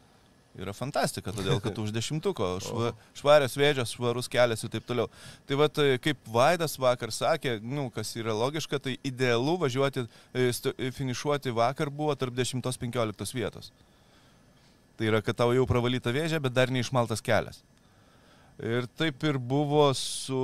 yra 0.57 0.73
fantastika, 0.75 1.31
todėl 1.35 1.59
kad 1.63 1.77
už 1.77 1.93
dešimtuko, 1.95 2.49
šva, 2.65 2.91
švarios 3.17 3.57
vėdžios, 3.59 3.93
švarus 3.95 4.29
kelias 4.31 4.65
ir 4.65 4.73
taip 4.73 4.87
toliau. 4.89 5.09
Tai 5.49 5.59
va, 5.61 5.69
kaip 6.03 6.31
Vaidas 6.33 6.77
vakar 6.81 7.13
sakė, 7.13 7.57
nu, 7.61 7.87
kas 7.93 8.15
yra 8.17 8.35
logiška, 8.37 8.81
tai 8.83 8.97
idealu 9.07 9.57
važiuoti, 9.63 10.07
e, 10.33 10.49
e, 10.49 10.91
finišuoti 10.97 11.53
vakar 11.55 11.93
buvo 11.93 12.15
tarp 12.17 12.35
10-15 12.37 13.37
vietos. 13.37 13.71
Tai 14.97 15.11
yra, 15.11 15.21
kad 15.21 15.37
tau 15.37 15.53
jau 15.53 15.67
pravalyta 15.69 16.13
vėžė, 16.13 16.41
bet 16.41 16.55
dar 16.55 16.73
neišmaltas 16.73 17.21
kelias. 17.21 17.61
Ir 18.57 18.87
taip 18.97 19.21
ir 19.29 19.37
buvo 19.37 19.91
su 19.93 20.37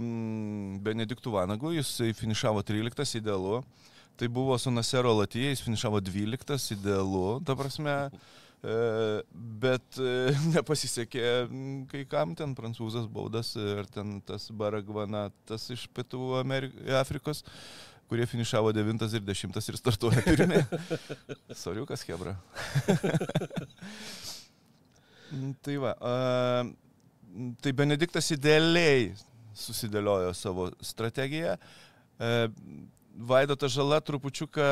mm, 0.00 0.80
Benediktu 0.80 1.34
Vanagu, 1.34 1.74
jis 1.76 1.98
finišavo 2.16 2.64
13 2.64 3.20
idealu. 3.20 3.60
Tai 4.20 4.28
buvo 4.28 4.56
su 4.60 4.72
Nasero 4.72 5.12
Latija, 5.16 5.52
jis 5.52 5.62
finišavo 5.64 6.00
12 6.04 6.72
idealu, 6.76 7.40
ta 7.44 7.56
prasme. 7.56 7.96
E, 8.60 8.72
bet 9.32 9.96
e, 9.96 10.32
nepasisekė 10.54 11.28
kai 11.88 12.02
kam 12.10 12.34
ten 12.36 12.52
prancūzas 12.56 13.06
baudas 13.08 13.54
ir 13.56 13.88
ten 13.94 14.18
tas 14.26 14.50
Baragvana, 14.52 15.28
tas 15.48 15.64
iš 15.72 15.86
Pietų 15.96 16.34
Amerik 16.42 16.76
Afrikos, 17.00 17.40
kurie 18.10 18.26
finišavo 18.28 18.74
9 18.76 19.06
ir 19.16 19.24
10 19.24 19.60
ir 19.62 19.80
startuoja 19.80 20.24
pirmie. 20.26 20.64
Soriukas, 21.62 22.04
Hebra. 22.08 22.36
Mm, 25.30 25.52
tai 25.62 25.76
va. 25.78 25.92
Tai 27.62 27.72
Benediktas 27.78 28.32
idealiai 28.34 29.12
susidėliojo 29.54 30.32
savo 30.34 30.64
strategiją. 30.82 31.52
E, 32.18 32.30
Vaidotas 33.30 33.74
Žala 33.74 34.00
trupučiuką 34.02 34.70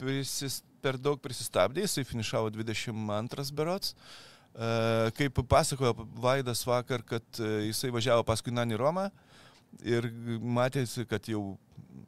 prisis, 0.00 0.62
per 0.84 0.98
daug 1.00 1.20
prisistabdė, 1.24 1.86
jisai 1.86 2.04
finišavo 2.08 2.52
22 2.54 3.50
berots. 3.56 3.94
E, 4.54 5.10
Kaip 5.18 5.40
pasakojo 5.50 5.96
Vaidas 6.22 6.62
vakar, 6.68 7.02
kad 7.08 7.24
e, 7.42 7.70
jisai 7.70 7.90
važiavo 7.94 8.26
paskui 8.28 8.52
Nani 8.54 8.76
Romą 8.78 9.08
ir 9.82 10.06
matėsi, 10.38 11.02
kad 11.10 11.26
jau 11.26 11.56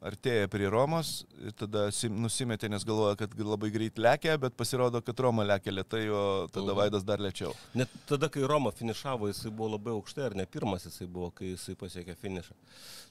artėja 0.07 0.47
prie 0.51 0.67
Romos 0.71 1.23
ir 1.41 1.51
tada 1.57 1.87
sim- 1.95 2.15
nusimetė, 2.21 2.69
nes 2.71 2.85
galvoja, 2.87 3.17
kad 3.19 3.33
labai 3.39 3.69
greit 3.73 3.97
lekia, 3.99 4.35
bet 4.39 4.55
pasirodo, 4.59 5.01
kad 5.03 5.19
Roma 5.25 5.43
lekia 5.47 5.73
lietai, 5.73 6.03
o 6.13 6.21
tada. 6.53 6.75
Vaidas 6.77 7.03
dar 7.07 7.19
lėčiau. 7.23 7.51
Net 7.75 7.91
tada, 8.07 8.29
kai 8.31 8.45
Roma 8.47 8.71
finišavo, 8.75 9.27
jisai 9.31 9.51
buvo 9.51 9.73
labai 9.75 9.95
aukštai, 9.97 10.25
ar 10.29 10.37
ne 10.37 10.45
pirmas 10.45 10.85
jisai 10.87 11.07
buvo, 11.09 11.31
kai 11.35 11.53
jisai 11.55 11.75
pasiekė 11.79 12.15
finišą. 12.21 12.55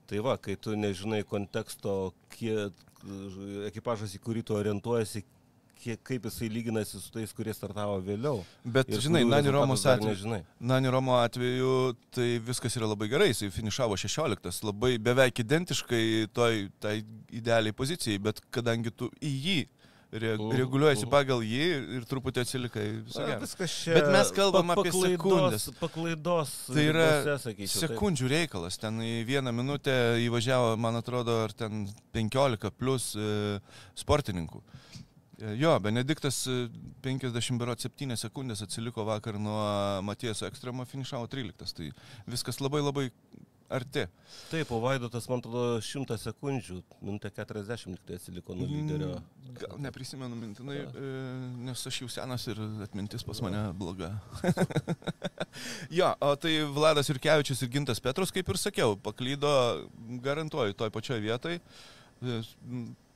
Tai 0.06 0.22
va, 0.24 0.36
kai 0.40 0.54
tu 0.56 0.76
nežinai 0.78 1.24
konteksto, 1.28 1.96
kiek 2.36 2.84
ekipažas, 3.68 4.14
į 4.16 4.22
kurį 4.24 4.44
tu 4.46 4.56
orientuojasi, 4.56 5.24
kiek, 5.82 6.00
kaip 6.06 6.24
jisai 6.28 6.48
lyginasi 6.50 7.00
su 7.00 7.10
tais, 7.14 7.32
kurie 7.36 7.52
startavo 7.54 7.98
vėliau. 8.04 8.40
Bet, 8.64 8.88
Ir 8.90 9.02
žinai, 9.04 9.22
Nani 9.28 9.52
Romos 9.54 9.84
atveju. 9.86 10.40
Nani 10.60 10.92
Romo 10.92 11.18
atveju 11.20 11.94
tai 12.16 12.28
viskas 12.42 12.76
yra 12.80 12.88
labai 12.90 13.08
gerai, 13.12 13.30
jisai 13.32 13.50
finišavo 13.54 13.96
16, 14.00 14.64
labai 14.66 14.96
beveik 14.98 15.42
identiškai 15.44 16.04
toj 16.36 16.66
tai 16.82 17.00
idealiai 17.30 17.76
pozicijai, 17.76 18.18
bet 18.22 18.40
kadangi 18.50 18.90
tu 18.94 19.10
į 19.20 19.32
jį 19.46 19.58
re, 20.16 20.32
reguliuojasi 20.58 21.08
pagal 21.10 21.42
jį 21.44 21.66
ir 21.98 22.04
truputį 22.08 22.42
atsilikai. 22.44 22.86
Viskas 23.42 23.74
čia. 23.82 23.96
Bet 23.98 24.08
mes 24.14 24.30
kalbam 24.36 24.70
apie 24.74 24.90
paklaidos- 24.90 25.16
sekundes. 25.18 25.68
Paklaidos. 25.80 26.54
Tai 26.70 26.84
yra 26.92 27.08
ribose. 27.26 27.66
Sekundžių 27.84 28.30
reikalas, 28.32 28.78
ten 28.80 28.98
į 29.02 29.24
vieną 29.28 29.52
minutę 29.54 29.94
įvažiavo, 30.24 30.76
man 30.78 30.96
atrodo, 31.02 31.42
ar 31.44 31.52
ten 31.52 31.86
15 32.16 32.70
plus 32.78 33.12
e, 33.18 33.60
sportininkų. 33.98 34.62
E, 35.38 35.56
Jo, 35.60 35.78
Benediktas 35.80 36.46
e, 36.46 36.68
50 37.04 37.60
berot 37.60 37.82
7 37.82 38.16
sekundės 38.16 38.64
atsiliko 38.64 39.04
vakar 39.08 39.40
nuo 39.40 39.58
Matijos 40.06 40.42
Ekstremo, 40.48 40.86
finišavo 40.88 41.28
13. 41.32 41.76
Tai 41.76 41.90
viskas 42.32 42.62
labai 42.64 42.80
labai 42.84 43.10
arti. 43.68 44.06
Taip, 44.50 44.70
o 44.70 44.78
Vaidotas, 44.80 45.26
man 45.28 45.40
atrodo, 45.42 45.80
100 45.82 46.18
sekundžių, 46.22 46.80
minutė 47.04 47.30
40 47.34 47.96
tik 47.96 48.04
tai 48.08 48.18
atsiliko 48.20 48.56
nuo 48.56 48.68
lyderio. 48.70 49.12
Mm, 49.18 49.54
Gal 49.60 49.80
neprisimenu 49.86 50.38
mintinai, 50.38 50.78
e, 50.86 51.14
nes 51.66 51.86
aš 51.90 52.02
jau 52.02 52.08
senas 52.12 52.46
ir 52.50 52.60
atmintis 52.86 53.24
pas 53.26 53.40
mane 53.44 53.62
bloga. 53.78 54.12
jo, 55.98 56.12
o 56.12 56.34
tai 56.40 56.58
Vladas 56.76 57.10
Irkevičius 57.12 57.64
ir 57.64 57.72
Gintas 57.74 58.02
Petrus, 58.02 58.32
kaip 58.34 58.52
ir 58.52 58.60
sakiau, 58.60 58.96
paklydo, 59.00 59.50
garantuoju, 60.24 60.76
toj 60.78 60.92
pačioj 60.94 61.20
vietoj. 61.24 61.58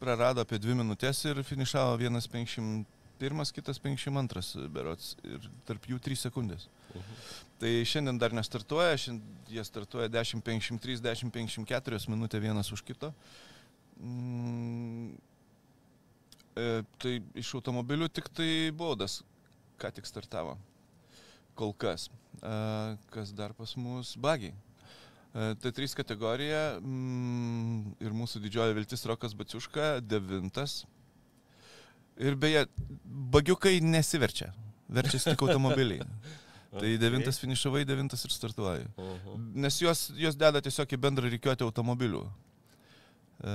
Prarado 0.01 0.41
apie 0.41 0.57
dvi 0.57 0.73
minutės 0.79 1.19
ir 1.29 1.43
finišavo 1.45 1.99
vienas 2.01 2.25
51, 2.31 3.51
kitas 3.53 3.81
52 3.85 4.69
berots 4.73 5.11
ir 5.29 5.45
tarp 5.69 5.89
jų 5.91 5.99
3 6.01 6.23
sekundės. 6.23 6.65
Tai 7.61 7.73
šiandien 7.85 8.17
dar 8.17 8.33
nestartuoja, 8.33 8.97
šiandien 8.97 9.51
jie 9.53 9.65
startuoja 9.69 10.09
10.53, 10.09 11.03
10.54 11.05 12.09
minutė 12.09 12.41
vienas 12.41 12.73
už 12.73 12.81
kito. 12.89 13.13
Mm, 14.01 15.13
e, 16.57 16.67
tai 16.97 17.15
iš 17.37 17.53
automobilių 17.61 18.09
tik 18.09 18.33
tai 18.33 18.49
baudas, 18.73 19.21
ką 19.77 19.93
tik 19.99 20.09
startavo. 20.09 20.57
Kol 21.61 21.77
kas. 21.77 22.09
E, 22.41 22.57
kas 23.13 23.37
dar 23.37 23.53
pas 23.53 23.77
mus? 23.77 24.17
Bagiai. 24.17 24.57
E, 25.31 25.55
tai 25.63 25.71
trys 25.75 25.95
kategorija 25.95 26.81
mm, 26.81 27.97
ir 28.03 28.15
mūsų 28.17 28.43
didžioji 28.43 28.75
viltis 28.75 29.07
Rokas 29.07 29.37
Baciuška, 29.39 30.01
devintas. 30.03 30.83
Ir 32.21 32.35
beje, 32.37 32.67
bagiukai 33.07 33.79
nesiverčia, 33.85 34.51
verčiasi 34.91 35.33
tik 35.33 35.47
automobiliai. 35.47 36.05
Tai 36.71 36.87
devintas 37.03 37.41
finišavai, 37.43 37.81
devintas 37.83 38.23
ir 38.23 38.31
startuoji. 38.31 38.85
Mhm. 38.95 39.47
Nes 39.65 39.81
juos, 39.83 40.05
juos 40.15 40.37
deda 40.39 40.61
tiesiog 40.63 40.93
į 40.95 40.99
bendrą 41.03 41.31
reikiuotę 41.33 41.67
automobilių. 41.67 42.21
E, 43.41 43.53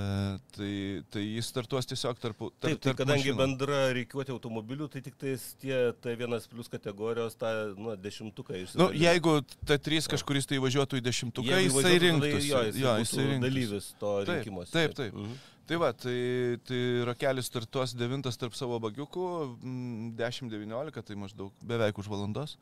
tai, 0.55 0.69
tai 1.13 1.21
jis 1.21 1.45
startuos 1.51 1.85
tiesiog 1.85 2.17
tarp... 2.17 2.39
tarp 2.39 2.53
Taip, 2.57 2.79
tai 2.81 2.89
tarp 2.89 2.99
kadangi 3.03 3.27
mašinų. 3.27 3.37
bendra 3.37 3.81
reikiuoti 3.93 4.33
automobilių, 4.33 4.87
tai 4.89 5.01
tik 5.05 5.17
tais 5.21 5.43
tie 5.61 5.91
T1 6.01 6.47
plus 6.49 6.71
kategorijos, 6.73 7.37
tą, 7.37 7.51
nu, 7.77 7.93
dešimtuką 8.01 8.57
iš 8.63 8.73
Nu, 8.81 8.87
jeigu 8.97 9.37
T3 9.69 10.09
kažkuris 10.15 10.49
tai 10.49 10.57
važiuotų 10.63 10.97
į 10.97 11.03
dešimtuką, 11.05 11.59
jisai 11.67 11.99
rinktųsi. 12.01 12.49
Jo, 12.49 12.63
jisai, 12.65 12.81
jo, 12.81 12.95
jisai 13.03 13.27
rinktųsi. 13.29 13.45
dalyvis 13.45 13.91
to 14.01 14.15
Taip, 14.23 14.31
rinkimuose. 14.31 14.73
taip, 14.73 14.97
taip. 14.97 15.13
Mhm. 15.13 15.37
Tai 15.65 15.79
va, 15.81 15.93
tai, 15.97 16.17
tai 16.65 16.81
Rokelis 17.05 17.47
startuos 17.49 17.93
devintas 17.97 18.37
tarp 18.37 18.57
savo 18.57 18.77
bagiukų, 18.81 19.29
mm, 19.61 20.11
10-19, 20.17 21.01
tai 21.05 21.17
maždaug 21.17 21.53
beveik 21.65 21.97
už 22.01 22.09
valandos. 22.09 22.57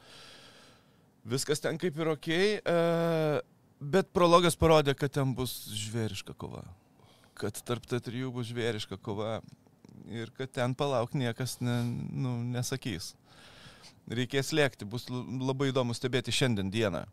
Viskas 1.23 1.63
ten 1.63 1.79
kaip 1.79 1.99
ir 1.99 2.13
ok, 2.17 2.29
e, 2.35 2.77
bet 3.79 4.11
prologas 4.15 4.55
parodė, 4.59 4.95
kad 4.95 5.11
ten 5.11 5.35
bus 5.35 5.55
žvėriška 5.71 6.35
kova. 6.35 6.63
Kad 7.43 7.59
tarp 7.67 7.83
T3 7.91 8.29
bus 8.31 8.47
žvėriška 8.47 8.95
kova 9.03 9.41
ir 10.07 10.31
kad 10.37 10.51
ten 10.55 10.75
palauk 10.75 11.11
niekas 11.17 11.57
ne, 11.59 11.81
nu, 12.11 12.37
nesakys. 12.53 13.13
Reikės 14.07 14.51
lėkti, 14.55 14.87
bus 14.87 15.09
labai 15.11 15.69
įdomu 15.71 15.95
stebėti 15.95 16.31
šiandien 16.35 16.71
dieną, 16.71 17.03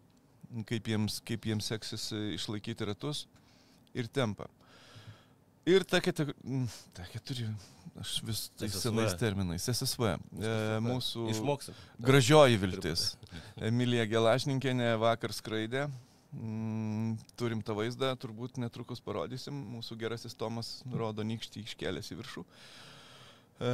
kaip 0.71 0.89
jiems, 0.91 1.21
kaip 1.27 1.47
jiems 1.51 1.71
seksis 1.71 2.09
e, 2.15 2.23
išlaikyti 2.39 2.87
ratus 2.87 3.25
ir 3.95 4.11
tempą. 4.11 4.47
Ir 5.69 5.85
ta 5.87 6.01
keturi, 6.03 6.33
ta 6.97 7.05
keturi, 7.13 7.47
aš 8.01 8.15
vis 8.27 8.45
tais 8.59 8.75
senais 8.81 9.15
terminais, 9.21 9.67
SSV, 9.71 10.15
e, 10.41 10.53
mūsų 10.83 11.27
Išmoksim. 11.35 11.83
gražioji 12.07 12.59
viltis. 12.63 13.11
Emilija 13.71 14.07
Gelažninkienė 14.11 14.95
vakar 15.03 15.35
skraidė, 15.37 15.89
mm, 16.35 17.17
turim 17.39 17.63
tą 17.63 17.77
vaizdą, 17.79 18.13
turbūt 18.21 18.61
netrukus 18.63 19.03
parodysim, 19.05 19.57
mūsų 19.77 19.99
gerasis 20.01 20.37
Tomas 20.39 20.81
rodo 20.93 21.27
nykštį 21.27 21.65
iškėlęs 21.67 22.13
į 22.13 22.21
viršų. 22.21 22.47
E, 23.61 23.73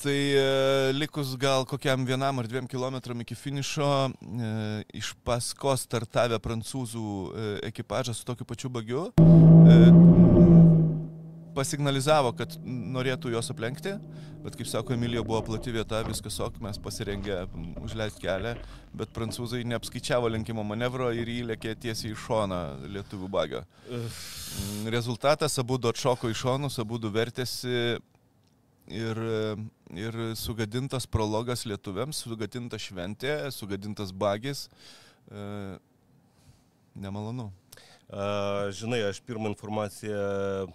tai 0.00 0.16
e, 0.32 0.44
likus 0.96 1.34
gal 1.36 1.66
kokiam 1.68 2.06
vienam 2.08 2.40
ar 2.40 2.48
dviem 2.48 2.68
kilometram 2.70 3.20
iki 3.20 3.36
finišo, 3.36 3.90
e, 4.08 4.54
iš 4.96 5.12
paskos 5.28 5.84
startavę 5.84 6.40
prancūzų 6.40 7.08
e, 7.10 7.50
ekipažą 7.68 8.16
su 8.16 8.24
tokiu 8.24 8.48
pačiu 8.48 8.72
bagiu 8.72 9.10
e, 9.20 10.09
pasignalizavo, 11.60 12.32
kad 12.38 12.56
norėtų 12.64 13.34
juos 13.34 13.50
aplenkti, 13.52 13.94
bet 14.40 14.56
kaip 14.56 14.68
sako 14.70 14.94
Emilija, 14.96 15.22
buvo 15.26 15.42
plati 15.50 15.72
vieta, 15.74 16.00
viskas 16.06 16.38
ok, 16.40 16.56
mes 16.64 16.80
pasirengę 16.80 17.42
užleisti 17.84 18.24
kelią, 18.24 18.54
bet 18.96 19.12
prancūzai 19.16 19.60
neapskaičiavo 19.68 20.30
lenkimo 20.32 20.64
manevro 20.64 21.10
ir 21.12 21.28
įlėkė 21.28 21.74
tiesiai 21.84 22.14
į 22.14 22.20
šoną 22.24 22.60
lietuvių 22.96 23.28
bagio. 23.32 23.60
Mm, 23.90 24.88
Rezultatas, 24.96 25.58
abu 25.60 25.76
du 25.76 25.92
atšoko 25.92 26.32
į 26.32 26.38
šonus, 26.40 26.80
abu 26.80 26.98
du 27.02 27.12
vertėsi 27.12 28.00
ir, 28.90 29.22
ir 29.92 30.20
sugadintas 30.40 31.06
prologas 31.06 31.66
lietuviams, 31.68 32.24
sugadinta 32.24 32.80
šventė, 32.80 33.36
sugadintas 33.54 34.16
bagis. 34.16 34.68
E, 35.28 35.46
nemalonu. 36.96 37.50
A, 38.10 38.70
žinai, 38.74 39.04
aš 39.06 39.20
pirmą 39.22 39.52
informaciją 39.52 40.70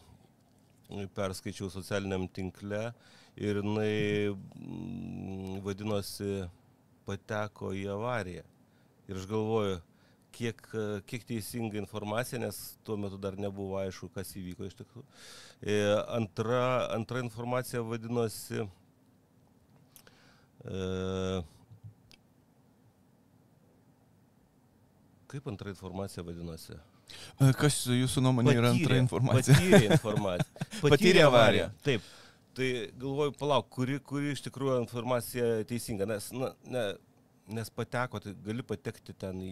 perskaičiau 1.15 1.70
socialiniam 1.74 2.27
tinkle 2.27 2.94
ir 3.36 3.60
jinai 3.62 4.30
mm, 4.32 5.60
vadinosi 5.65 6.46
pateko 7.06 7.74
į 7.75 7.88
avariją. 7.96 8.46
Ir 9.10 9.20
aš 9.20 9.27
galvoju, 9.30 9.80
kiek, 10.36 10.62
kiek 11.10 11.25
teisinga 11.27 11.77
informacija, 11.80 12.39
nes 12.42 12.77
tuo 12.86 12.98
metu 12.98 13.20
dar 13.22 13.38
nebuvo 13.38 13.77
aišku, 13.82 14.10
kas 14.15 14.34
įvyko 14.39 14.65
iš 14.70 14.77
tikrųjų. 14.82 15.06
E, 15.62 15.75
Antra, 16.15 16.63
antra 16.96 17.22
informacija 17.24 17.84
vadinosi 17.86 18.63
e, 20.65 21.44
Kaip 25.36 25.48
antra 25.51 25.70
informacija 25.70 26.24
vadinosi? 26.24 26.77
Kas 27.60 27.82
jūsų 27.92 28.24
nuomonė 28.24 28.56
yra 28.56 28.72
antra 28.74 29.00
informacija? 29.02 29.56
Patyrė 29.60 29.90
informaciją. 29.98 30.68
Patyrė 30.84 31.26
avariją. 31.28 31.72
Taip. 31.86 32.14
Tai 32.56 32.70
galvoju, 32.96 33.34
palauk, 33.36 33.68
kuri, 33.76 33.98
kuri 34.00 34.32
iš 34.32 34.46
tikrųjų 34.46 34.78
informacija 34.86 35.48
teisinga, 35.68 36.08
nes, 36.08 36.29
na, 36.32 36.53
ne, 36.72 36.84
nes 37.51 37.70
pateko, 37.70 38.22
tai 38.24 38.32
gali 38.46 38.64
patekti 38.66 39.14
ten 39.20 39.42
į... 39.44 39.51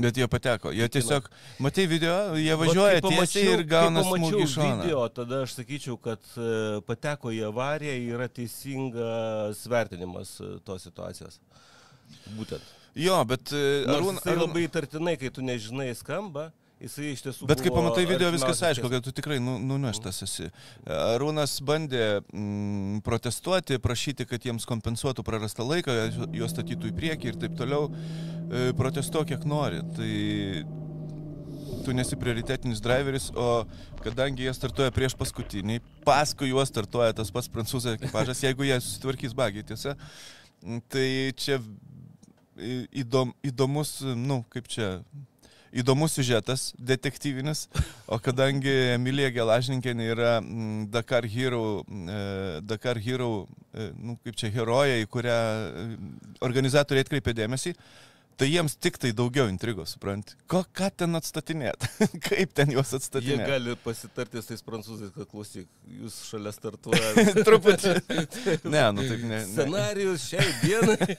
Bet 0.00 0.16
jie 0.18 0.26
pateko. 0.30 0.72
Jie 0.74 0.88
tiesiog, 0.96 1.28
matai 1.62 1.84
video, 1.90 2.16
jie 2.40 2.56
važiuoja 2.58 3.02
tiesiai 3.04 3.52
ir 3.52 3.64
gauna 3.68 4.02
smūgį 4.06 4.42
iš 4.46 4.56
šono. 4.56 4.78
Video, 4.82 5.02
tada 5.14 5.42
aš 5.44 5.58
sakyčiau, 5.58 5.98
kad 6.02 6.24
e, 6.34 6.80
pateko 6.88 7.34
į 7.36 7.44
avariją 7.50 7.94
yra 8.16 8.30
teisingas 8.32 9.62
vertinimas 9.70 10.38
e, 10.40 10.56
tos 10.66 10.88
situacijos. 10.88 11.38
Būtent. 12.32 12.64
Jo, 12.98 13.20
bet 13.28 13.52
e, 13.52 13.62
Arūn, 13.86 14.18
Arūn, 14.24 14.42
labai 14.42 14.64
įtartinai, 14.66 15.18
kai 15.20 15.30
tu 15.34 15.44
nežinai 15.44 15.92
skamba, 16.00 16.48
jisai 16.82 17.12
iš 17.12 17.22
tiesų... 17.26 17.48
Bet 17.50 17.62
kai 17.64 17.72
pamatai 17.74 18.04
video, 18.08 18.30
viskas 18.34 18.62
aišku, 18.70 18.88
kad 18.92 19.04
tu 19.04 19.12
tikrai 19.14 19.38
nu, 19.42 19.56
nuneštas 19.62 20.22
esi. 20.26 20.48
Arūnas 20.86 21.58
bandė 21.66 22.20
mm, 22.20 23.00
protestuoti, 23.06 23.80
prašyti, 23.82 24.26
kad 24.28 24.46
jiems 24.46 24.66
kompensuotų 24.68 25.24
prarastą 25.26 25.66
laiką, 25.68 25.96
juos 26.36 26.54
statytų 26.54 26.92
į 26.92 26.96
priekį 26.98 27.32
ir 27.32 27.40
taip 27.44 27.56
toliau. 27.58 27.88
E, 27.90 28.68
Protestuok 28.78 29.32
kiek 29.32 29.46
nori. 29.48 29.82
Tai 29.96 30.12
tu 31.84 31.94
nesi 31.96 32.16
prioritetinis 32.20 32.82
driveris, 32.84 33.30
o 33.32 33.64
kadangi 34.04 34.46
jie 34.46 34.54
startuoja 34.56 34.92
prieš 34.94 35.14
paskutinį, 35.18 35.78
paskui 36.06 36.50
juos 36.50 36.70
startuoja 36.72 37.16
tas 37.16 37.30
pats 37.34 37.48
prancūzų 37.52 37.94
ekipažas, 37.96 38.42
jeigu 38.44 38.66
jie 38.68 38.76
susitvarkys 38.82 39.36
bagiai, 39.36 39.66
tiesa. 39.68 39.94
Tai 40.92 41.08
čia 41.38 41.60
įdom, 42.58 43.32
įdomus, 43.46 44.00
nu, 44.18 44.42
kaip 44.52 44.68
čia, 44.70 44.98
įdomus 45.72 46.14
siužetas, 46.16 46.72
detektyvinis, 46.78 47.66
o 48.08 48.18
kadangi 48.22 48.72
Emilija 48.94 49.30
Gelažninkienė 49.34 50.10
yra 50.14 50.32
mm, 50.40 50.88
Dakar 50.94 51.28
Hero, 51.28 51.82
mm, 51.86 52.08
e, 52.08 52.60
Dakar 52.68 53.00
Hero, 53.02 53.46
e, 53.72 53.90
nu, 53.96 54.16
kaip 54.24 54.38
čia 54.38 54.52
heroja, 54.54 54.98
į 55.02 55.08
kurią 55.12 55.38
e, 55.38 55.86
organizatoriai 56.48 57.06
atkreipė 57.06 57.36
dėmesį, 57.36 57.74
tai 58.38 58.46
jiems 58.52 58.76
tik 58.78 58.96
tai 59.02 59.10
daugiau 59.16 59.48
intrigos, 59.50 59.96
suprant. 59.96 60.30
Ko, 60.50 60.60
ką 60.76 60.88
ten 61.00 61.18
atstatinėt? 61.18 61.82
kaip 62.28 62.52
ten 62.56 62.70
juos 62.70 62.92
Jie 62.92 63.00
atstatinėt? 63.00 63.42
gali 63.50 63.74
pasitarti 63.82 64.42
su 64.42 64.52
tais 64.52 64.62
prancūzais, 64.66 65.10
kad 65.16 65.26
klausyk, 65.30 65.66
jūs 65.98 66.20
šalia 66.28 66.52
startuojate. 66.54 67.42
Truputį. 67.48 67.94
Ne, 68.68 68.82
nu 68.94 69.02
taip 69.02 69.22
ne. 69.24 69.28
ne. 69.32 69.40
Scenarijus 69.46 70.28
šiai 70.30 70.46
dienai. 70.62 71.16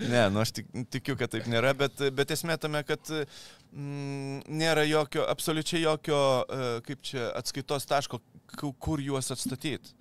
Ne, 0.00 0.24
nu 0.32 0.42
aš 0.42 0.54
tik, 0.58 0.68
tikiu, 0.92 1.14
kad 1.20 1.30
taip 1.32 1.46
nėra, 1.50 1.74
bet, 1.78 2.02
bet 2.16 2.34
esmė 2.34 2.56
tame, 2.60 2.82
kad 2.86 3.12
mm, 3.12 4.42
nėra 4.50 4.84
jokio, 4.88 5.24
absoliučiai 5.30 5.84
jokio, 5.84 6.18
e, 6.42 6.68
kaip 6.88 7.04
čia, 7.06 7.28
atskaitos 7.38 7.86
taško, 7.90 8.20
ku- 8.56 8.74
kur 8.82 9.02
juos 9.02 9.30
atstatyti. 9.34 9.94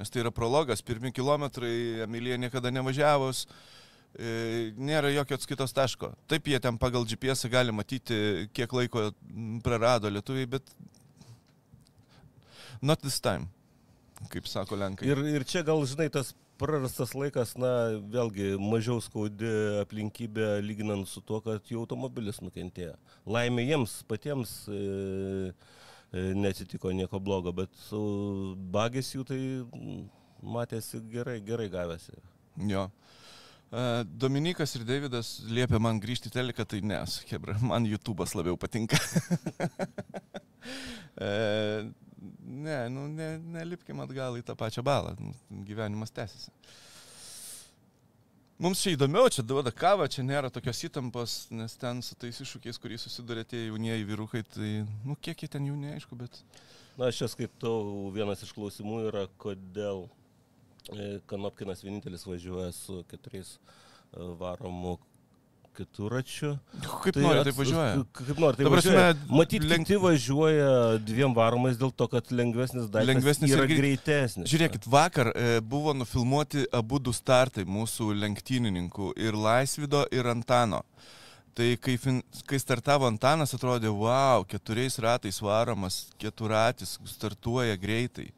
Nes 0.00 0.12
tai 0.12 0.22
yra 0.22 0.32
prologas, 0.34 0.84
pirmi 0.86 1.12
kilometrai, 1.14 1.74
Emilija 2.06 2.38
niekada 2.40 2.72
nevažiavus, 2.74 3.44
e, 3.46 3.79
nėra 4.18 5.12
jokio 5.14 5.38
atskaitos 5.38 5.74
taško. 5.76 6.12
Taip 6.30 6.48
jie 6.50 6.58
ten 6.62 6.78
pagal 6.80 7.06
GPS 7.08 7.46
gali 7.52 7.72
matyti, 7.72 8.48
kiek 8.56 8.72
laiko 8.74 9.10
prarado 9.64 10.10
lietuviai, 10.10 10.48
bet 10.50 10.74
not 12.82 13.00
this 13.00 13.20
time, 13.20 13.48
kaip 14.32 14.48
sako 14.48 14.76
Lenkai. 14.80 15.08
Ir, 15.08 15.22
ir 15.36 15.44
čia 15.48 15.62
gal, 15.66 15.82
žinai, 15.88 16.08
tas 16.12 16.34
prarastas 16.60 17.14
laikas, 17.16 17.54
na, 17.60 17.72
vėlgi 18.12 18.54
mažiau 18.60 19.00
skaudi 19.04 19.48
aplinkybė 19.80 20.58
lyginant 20.64 21.08
su 21.08 21.22
tuo, 21.24 21.40
kad 21.44 21.64
jų 21.70 21.84
automobilis 21.84 22.40
nukentėjo. 22.44 22.96
Laimė 23.30 23.64
jiems 23.68 24.00
patiems 24.10 24.54
e, 24.68 24.80
e, 26.12 26.24
neatsitiko 26.36 26.92
nieko 26.96 27.20
blogo, 27.22 27.54
bet 27.62 27.72
su 27.86 28.00
bagės 28.74 29.14
jų 29.14 29.26
tai 29.30 29.40
matėsi 30.40 31.00
gerai, 31.12 31.38
gerai 31.44 31.70
gavęsi. 31.72 32.16
Jo. 32.68 32.88
E, 33.70 34.04
Dominikas 34.04 34.74
ir 34.74 34.84
Davidas 34.86 35.38
liepia 35.46 35.78
man 35.82 36.00
grįžti 36.02 36.30
į 36.30 36.34
teleką, 36.34 36.66
tai 36.66 36.82
ne, 36.82 36.98
Hebra, 37.30 37.56
man 37.62 37.86
YouTube'as 37.86 38.36
labiau 38.38 38.58
patinka. 38.60 39.00
E, 41.20 41.26
ne, 42.44 42.76
nu, 42.92 43.06
ne, 43.12 43.26
nelipkim 43.56 43.98
atgal 44.00 44.36
į 44.38 44.44
tą 44.46 44.54
pačią 44.56 44.84
balą, 44.84 45.10
nu, 45.20 45.32
gyvenimas 45.66 46.12
tęsiasi. 46.16 46.52
Mums 48.60 48.80
čia 48.84 48.94
įdomiau, 48.94 49.28
čia 49.32 49.44
duoda 49.44 49.72
kavą, 49.72 50.06
čia 50.12 50.24
nėra 50.24 50.50
tokios 50.52 50.80
įtampos, 50.84 51.34
nes 51.52 51.74
ten 51.80 52.00
su 52.04 52.16
tais 52.20 52.40
iššūkiais, 52.44 52.80
kuriais 52.80 53.04
susiduria 53.04 53.44
tie 53.48 53.66
jaunieji 53.66 54.06
vyrukai, 54.08 54.44
tai, 54.54 54.70
nu, 55.04 55.16
kiek 55.16 55.44
jie 55.44 55.50
ten 55.52 55.68
jų 55.68 55.76
neaišku, 55.80 56.16
bet... 56.20 56.40
Na, 56.96 57.08
aš 57.08 57.22
čia 57.22 57.30
skaitau, 57.32 58.08
vienas 58.14 58.44
iš 58.44 58.52
klausimų 58.56 59.02
yra, 59.10 59.26
kodėl 59.40 60.06
Kanopkinas 61.30 61.84
vienintelis 61.84 62.26
važiuoja 62.26 62.72
su 62.72 63.02
keturiais 63.10 63.56
e, 63.56 64.24
varomų 64.40 64.96
keturačių. 65.80 66.48
Kaip 67.04 67.14
tai 67.14 67.22
nori, 67.24 67.42
tai 67.46 67.52
važiuoja. 67.56 67.92
Kaip 68.18 68.40
nori, 68.42 68.58
tai 68.58 68.64
Ta 68.66 68.72
prasme, 68.72 68.94
važiuoja. 68.96 69.14
Matyt, 69.38 69.66
lenk- 69.70 69.86
kiti 69.86 69.98
važiuoja 70.02 70.70
dviem 71.06 71.36
varomais 71.36 71.78
dėl 71.80 71.92
to, 71.94 72.08
kad 72.10 72.32
lengvesnis 72.34 72.88
daiktas 72.90 73.08
Lengvesnis 73.12 73.54
yra 73.54 73.64
ir 73.64 73.70
greit- 73.70 73.80
greitesnis. 73.84 74.50
Žiūrėkit, 74.50 74.88
vakar 74.90 75.30
e, 75.34 75.60
buvo 75.62 75.94
nufilmuoti 75.96 76.66
abu 76.74 76.98
du 76.98 77.14
startai 77.16 77.64
mūsų 77.64 78.10
lenktynininkų 78.18 79.12
ir 79.22 79.38
Laisvido 79.38 80.04
ir 80.10 80.26
Antano. 80.32 80.82
Tai 81.54 81.66
kai, 81.82 81.96
fin, 81.98 82.20
kai 82.46 82.58
startavo 82.62 83.06
Antanas, 83.10 83.54
atrodė, 83.56 83.90
wow, 83.94 84.44
keturiais 84.48 84.98
ratais 85.02 85.40
varomas, 85.42 86.08
keturatis, 86.18 86.96
startuoja 87.10 87.76
greitai. 87.80 88.28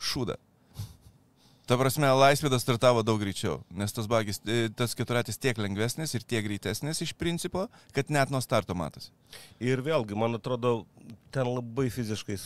Šūda. 0.00 0.36
Ta 1.68 1.76
prasme, 1.76 2.08
Laisvėdas 2.16 2.62
startavo 2.64 3.02
daug 3.04 3.18
greičiau, 3.20 3.58
nes 3.76 3.92
tas 3.92 4.06
bagis, 4.08 4.38
e, 4.48 4.70
tas 4.72 4.94
keturatis 4.96 5.36
tiek 5.36 5.58
lengvesnis 5.60 6.14
ir 6.16 6.22
tiek 6.24 6.40
greitesnis 6.46 7.02
iš 7.04 7.12
principo, 7.12 7.66
kad 7.92 8.08
net 8.08 8.32
nuo 8.32 8.40
starto 8.40 8.72
matosi. 8.72 9.10
Ir 9.60 9.82
vėlgi, 9.84 10.16
man 10.16 10.38
atrodo, 10.38 10.86
ten 11.30 11.44
labai 11.46 11.88
fiziškai 11.92 12.36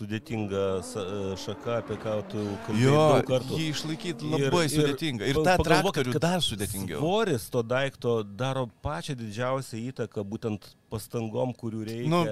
sudėtinga 0.00 0.62
sa- 0.86 1.04
šaka, 1.36 1.78
apie 1.82 1.96
ką 2.00 2.14
tu 2.30 2.42
kalbėjai 2.66 2.82
Jo, 2.82 3.22
jį 3.58 3.66
išlaikyti 3.74 4.30
labai 4.32 4.62
ir, 4.64 4.70
sudėtinga. 4.74 5.26
Ir 5.28 5.34
pa- 5.34 5.44
tą 5.44 5.64
traktorių 5.66 6.14
dar 6.20 6.40
sudėtingiau. 6.40 6.98
Svoris 7.02 7.48
to 7.52 7.62
daikto 7.62 8.14
daro 8.24 8.66
pačią 8.84 9.14
didžiausią 9.20 9.82
įtaką 9.92 10.24
būtent 10.24 10.70
pastangom, 10.90 11.52
kurių 11.54 11.84
reikia. 11.86 12.08
Nu, 12.08 12.22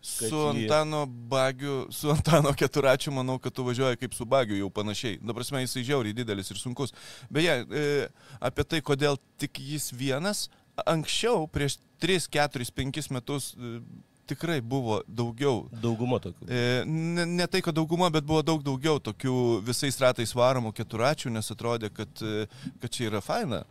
Su 0.00 0.24
jį- 0.24 0.64
Antano 0.70 1.06
bagiu, 1.06 1.86
su 1.92 2.10
Antano 2.10 2.52
keturačiu, 2.54 3.10
manau, 3.12 3.38
kad 3.40 3.52
tu 3.52 3.64
važiuoji 3.64 3.98
kaip 3.98 4.14
su 4.14 4.24
bagiu 4.24 4.56
jau 4.56 4.70
panašiai. 4.70 5.18
Dabar 5.20 5.42
prasme, 5.42 5.64
jisai 5.66 5.82
žiauriai 5.84 6.14
didelis 6.14 6.50
ir 6.50 6.56
sunkus. 6.56 6.92
Beje, 7.30 7.66
e, 7.70 8.08
apie 8.40 8.64
tai, 8.64 8.80
kodėl 8.80 9.18
tik 9.38 9.58
jis 9.58 9.90
vienas, 9.92 10.48
anksčiau, 10.86 11.48
prieš 11.50 11.78
3, 11.98 12.28
4, 12.28 12.70
5 12.70 13.10
metus, 13.10 13.54
e, 13.58 13.80
tikrai 14.28 14.58
buvo 14.60 15.00
daugiau. 15.06 15.64
Dauguma 15.82 16.18
tokių. 16.22 16.48
E, 16.48 16.82
ne, 16.88 17.26
ne 17.36 17.46
tai, 17.50 17.62
kad 17.64 17.76
dauguma, 17.76 18.10
bet 18.14 18.26
buvo 18.26 18.42
daug 18.46 18.64
daugiau 18.66 19.00
tokių 19.02 19.62
visais 19.66 19.98
ratais 20.02 20.34
varomų 20.36 20.74
keturačių, 20.76 21.32
nes 21.34 21.54
atrodė, 21.54 21.92
kad, 21.94 22.12
e, 22.22 22.46
kad 22.82 22.92
čia 22.92 23.10
yra 23.10 23.24
faina 23.24 23.64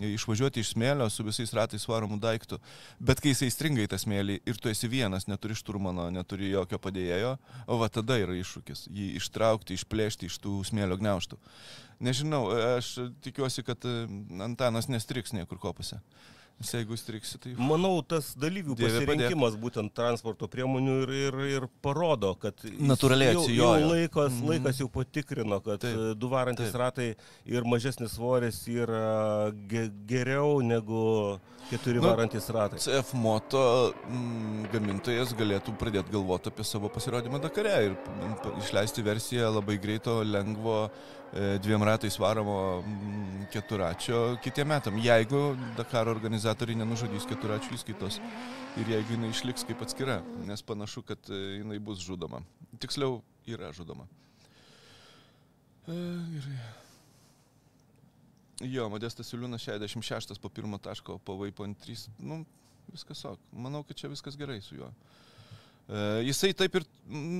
išvažiuoti 0.00 0.62
iš 0.62 0.72
smėlio 0.72 1.08
su 1.10 1.24
visais 1.26 1.52
ratais 1.54 1.84
varomų 1.88 2.18
daiktų. 2.22 2.58
Bet 3.00 3.20
kai 3.22 3.32
jisai 3.32 3.50
stringa 3.52 3.84
į 3.84 3.90
tą 3.92 3.98
smėlį 4.00 4.38
ir 4.48 4.60
tu 4.60 4.70
esi 4.72 4.88
vienas, 4.90 5.28
neturi 5.28 5.56
šturmano, 5.58 6.08
neturi 6.14 6.52
jokio 6.52 6.80
padėjėjo, 6.82 7.36
o 7.66 7.78
va 7.80 7.88
tada 7.92 8.18
yra 8.22 8.36
iššūkis 8.38 8.86
jį 8.88 9.08
ištraukti, 9.20 9.76
išplėšti 9.76 10.30
iš 10.30 10.38
tų 10.42 10.60
smėlio 10.68 10.98
gniauštų. 11.00 11.38
Nežinau, 12.02 12.44
aš 12.78 12.94
tikiuosi, 13.22 13.62
kad 13.66 13.84
e, 13.86 14.06
Antanas 14.42 14.88
nestriks 14.90 15.34
niekur 15.36 15.60
kopose. 15.62 16.00
Nes 16.62 16.70
jeigu 16.76 16.94
striksi, 16.96 17.38
tai... 17.42 17.52
Manau, 17.58 17.96
tas 18.06 18.32
dalyvių 18.38 18.76
Dieve 18.78 19.00
pasirinkimas 19.00 19.56
būtent 19.58 19.90
transporto 19.98 20.46
priemonių 20.46 20.94
ir, 21.02 21.12
ir, 21.26 21.38
ir 21.56 21.66
parodo, 21.82 22.32
kad 22.38 22.54
jis 22.62 22.76
Natūraliai 22.86 23.32
jau, 23.34 23.42
jau 23.50 23.70
atsijojo. 23.72 23.88
laikas, 23.90 24.32
Mhm. 24.36 24.48
laikas 24.52 24.78
jau 24.84 24.88
patikrino, 24.94 25.58
kad 25.64 25.80
Taip, 25.82 25.96
Taip. 25.98 26.18
du 26.22 26.28
varantis 26.30 26.70
taip. 26.70 26.80
ratai 26.84 27.08
ir 27.50 27.66
mažesnis 27.66 28.14
svoris 28.14 28.60
yra 28.70 29.50
ge 29.68 29.88
geriau 30.06 30.60
negu 30.62 31.38
keturi 31.70 31.98
Nu, 31.98 32.06
varantis 32.06 32.46
ratai. 32.54 32.78
CF 32.78 33.10
moto 33.18 33.92
mm, 34.06 34.68
gamintojas 34.72 35.34
galėtų 35.38 35.74
pradėti 35.80 36.14
galvoti 36.14 36.52
apie 36.52 36.64
savo 36.64 36.88
pasirodymą 36.92 37.40
Dakare 37.42 37.74
ir 37.88 37.96
mm, 37.98 38.60
išleisti 38.62 39.02
versiją 39.02 39.50
labai 39.58 39.78
greito, 39.82 40.20
lengvo, 40.22 40.90
e, 41.32 41.58
dviem 41.64 41.82
ratais 41.86 42.18
varomo 42.20 42.82
mm, 42.82 43.46
keturačio 43.54 44.22
kitiem 44.44 44.68
metam, 44.68 44.98
jeigu 45.00 45.56
Dakaro 45.78 46.14
organizatoriai 46.52 46.82
nenužudys 46.84 47.24
keturačių 47.30 47.76
įskaitos 47.76 48.18
ir 48.76 48.88
jeigu 48.90 49.14
jinai 49.14 49.30
išliks 49.32 49.64
kaip 49.64 49.80
atskira, 49.80 50.18
nes 50.44 50.62
panašu, 50.62 51.02
kad 51.02 51.18
e, 51.30 51.60
jinai 51.62 51.78
bus 51.80 52.02
žudoma. 52.04 52.42
Tiksliau, 52.78 53.22
yra 53.48 53.72
žudoma. 53.72 54.04
E, 55.88 55.96
gerai. 56.34 56.58
Jo, 58.68 58.88
Modestas 58.92 59.32
Iliūnas 59.32 59.64
66 59.64 60.36
po 60.40 60.50
pirmo 60.52 60.78
taško, 60.78 61.18
po 61.24 61.38
Vaipon 61.40 61.74
3. 61.74 62.10
Nu, 62.20 62.42
viskas 62.92 63.24
ok. 63.24 63.40
Manau, 63.52 63.82
kad 63.82 63.96
čia 63.96 64.12
viskas 64.12 64.36
gerai 64.36 64.60
su 64.60 64.76
juo. 64.76 64.90
E, 65.88 66.22
jisai 66.28 66.52
taip 66.52 66.76
ir, 66.76 66.86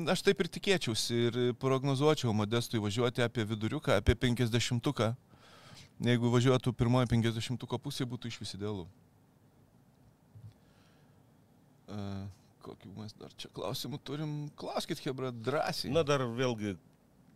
aš 0.09 0.25
taip 0.25 0.40
ir 0.40 0.51
tikėčiausi 0.57 1.20
ir 1.29 1.38
prognozuočiau 1.61 2.33
Modestui 2.33 2.81
važiuoti 2.81 3.29
apie 3.29 3.44
viduriuką, 3.44 4.01
apie 4.01 4.16
50-uką. 4.16 5.12
Jeigu 6.03 6.33
važiuotų 6.33 6.72
pirmoji 6.75 7.12
50-uko 7.12 7.79
pusė, 7.79 8.09
būtų 8.09 8.33
iš 8.33 8.40
vis 8.42 8.57
idealu. 8.57 8.88
E, 11.92 11.98
kokių 12.64 12.94
mes 12.96 13.12
dar 13.20 13.33
čia 13.37 13.50
klausimų 13.55 13.98
turim? 14.07 14.33
Klauskit, 14.61 15.02
Hebra, 15.05 15.33
drąsiai. 15.35 15.92
Na 15.92 16.02
dar 16.07 16.24
vėlgi 16.24 16.76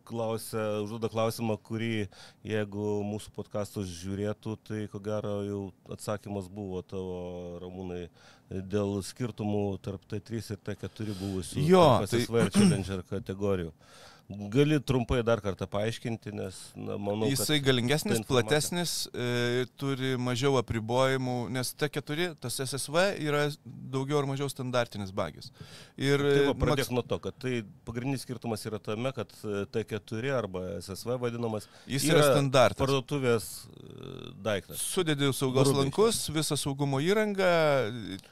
klausia, 0.07 0.63
užduoda 0.85 1.09
klausimą, 1.11 1.57
kurį 1.67 2.07
jeigu 2.47 2.85
mūsų 3.09 3.33
podcastus 3.35 3.89
žiūrėtų, 4.05 4.53
tai 4.69 4.85
ko 4.93 5.01
gero 5.03 5.33
jau 5.43 5.61
atsakymas 5.91 6.47
buvo 6.47 6.79
tavo 6.87 7.17
ramūnai 7.65 8.05
dėl 8.71 9.01
skirtumų 9.03 9.65
tarp 9.83 10.05
T3 10.07 10.39
ir 10.55 10.61
T4 10.69 11.17
buvusių 11.19 11.65
Jo, 11.67 11.83
tai- 12.07 12.23
kategorijų. 13.11 13.73
Gali 14.29 14.81
trumpai 14.83 15.21
dar 15.23 15.39
kartą 15.39 15.69
paaiškinti, 15.71 16.33
nes 16.35 16.57
na, 16.75 16.97
manau, 16.99 17.29
Jisai 17.31 17.61
galingesnis, 17.63 18.19
platesnis, 18.27 18.95
e, 19.15 19.67
turi 19.79 20.17
mažiau 20.19 20.57
apribojimų, 20.59 21.37
nes 21.55 21.71
T4, 21.79 22.33
tas 22.43 22.57
SSV 22.65 23.05
yra 23.23 23.45
daugiau 23.65 24.19
ar 24.19 24.27
mažiau 24.27 24.51
standartinis 24.51 25.13
bagis. 25.15 25.53
Ir 25.95 26.19
Tai 26.19 26.43
va, 26.49 26.51
e, 26.51 26.57
pradėk 26.59 26.89
maks- 26.89 26.91
nuo 26.97 27.05
to, 27.07 27.21
kad 27.23 27.39
tai 27.39 27.61
pagrindinis 27.87 28.25
skirtumas 28.27 28.67
yra 28.67 28.81
tame, 28.83 29.13
kad 29.15 29.31
e, 29.47 29.63
T4 29.71 30.35
arba 30.41 30.65
SSV 30.83 31.21
vadinamas 31.23 31.69
jis 31.87 32.09
yra 32.11 32.27
standartas. 32.33 32.83
parduotuvės 32.83 33.47
e, 33.71 34.35
daiktas. 34.43 34.83
Sudėdė 34.91 35.31
saugos 35.39 35.71
Grubiai 35.71 35.85
lankus, 35.87 36.25
visą 36.35 36.59
saugumo 36.59 36.99
įrangą, 36.99 37.53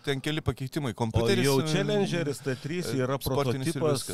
ten 0.03 0.19
keli 0.21 0.43
pakeitimai 0.43 0.91
O 0.91 0.99
kompiuteris. 1.05 1.47
jau 1.47 1.61
e, 1.63 1.71
Challengeris 1.71 2.43
T3 2.43 2.83
yra 2.99 3.15
prototipas 3.23 4.09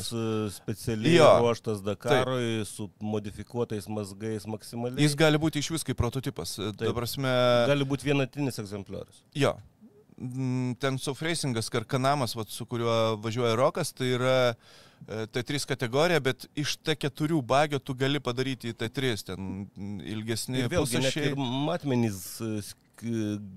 specialiai 0.61 1.17
Jo, 1.17 1.33
ruoštas 1.71 1.81
Dakarui 1.81 2.65
su 2.65 2.89
modifikuotais 2.99 3.87
mazgais 3.87 4.45
maksimaliai. 4.45 5.03
Jis 5.03 5.15
gali 5.15 5.37
būti 5.37 5.59
iš 5.59 5.71
vis 5.71 5.83
kaip 5.83 5.97
prototipas. 5.97 6.55
Taip. 6.55 6.87
Ta 6.87 6.93
prasme, 6.93 7.31
gali 7.67 7.85
būti 7.85 8.05
vienatinis 8.05 8.59
egzempliorius. 8.59 9.23
Jo. 9.35 9.55
Mm, 10.17 10.75
Ten 10.79 10.97
South 10.99 11.21
Racingas, 11.21 11.69
Karkanamas, 11.69 12.35
vat, 12.35 12.49
su 12.49 12.65
kuriuo 12.65 13.17
važiuoja 13.23 13.55
Rokas, 13.55 13.91
tai 13.93 14.11
yra 14.13 14.35
e, 14.51 15.25
T3 15.33 15.65
kategorija, 15.65 16.19
bet 16.19 16.45
iš 16.55 16.77
T4 16.77 17.41
bagio 17.41 17.79
tu 17.79 17.95
gali 17.97 18.19
padaryti 18.19 18.69
į 18.69 18.77
T3, 18.77 19.15
ten 19.31 19.65
ilgesni 20.05 20.61
Ir 20.61 20.69
vėlgi 20.69 21.01
ir 21.23 21.33
matmenys 21.39 22.21
e, 22.37 22.61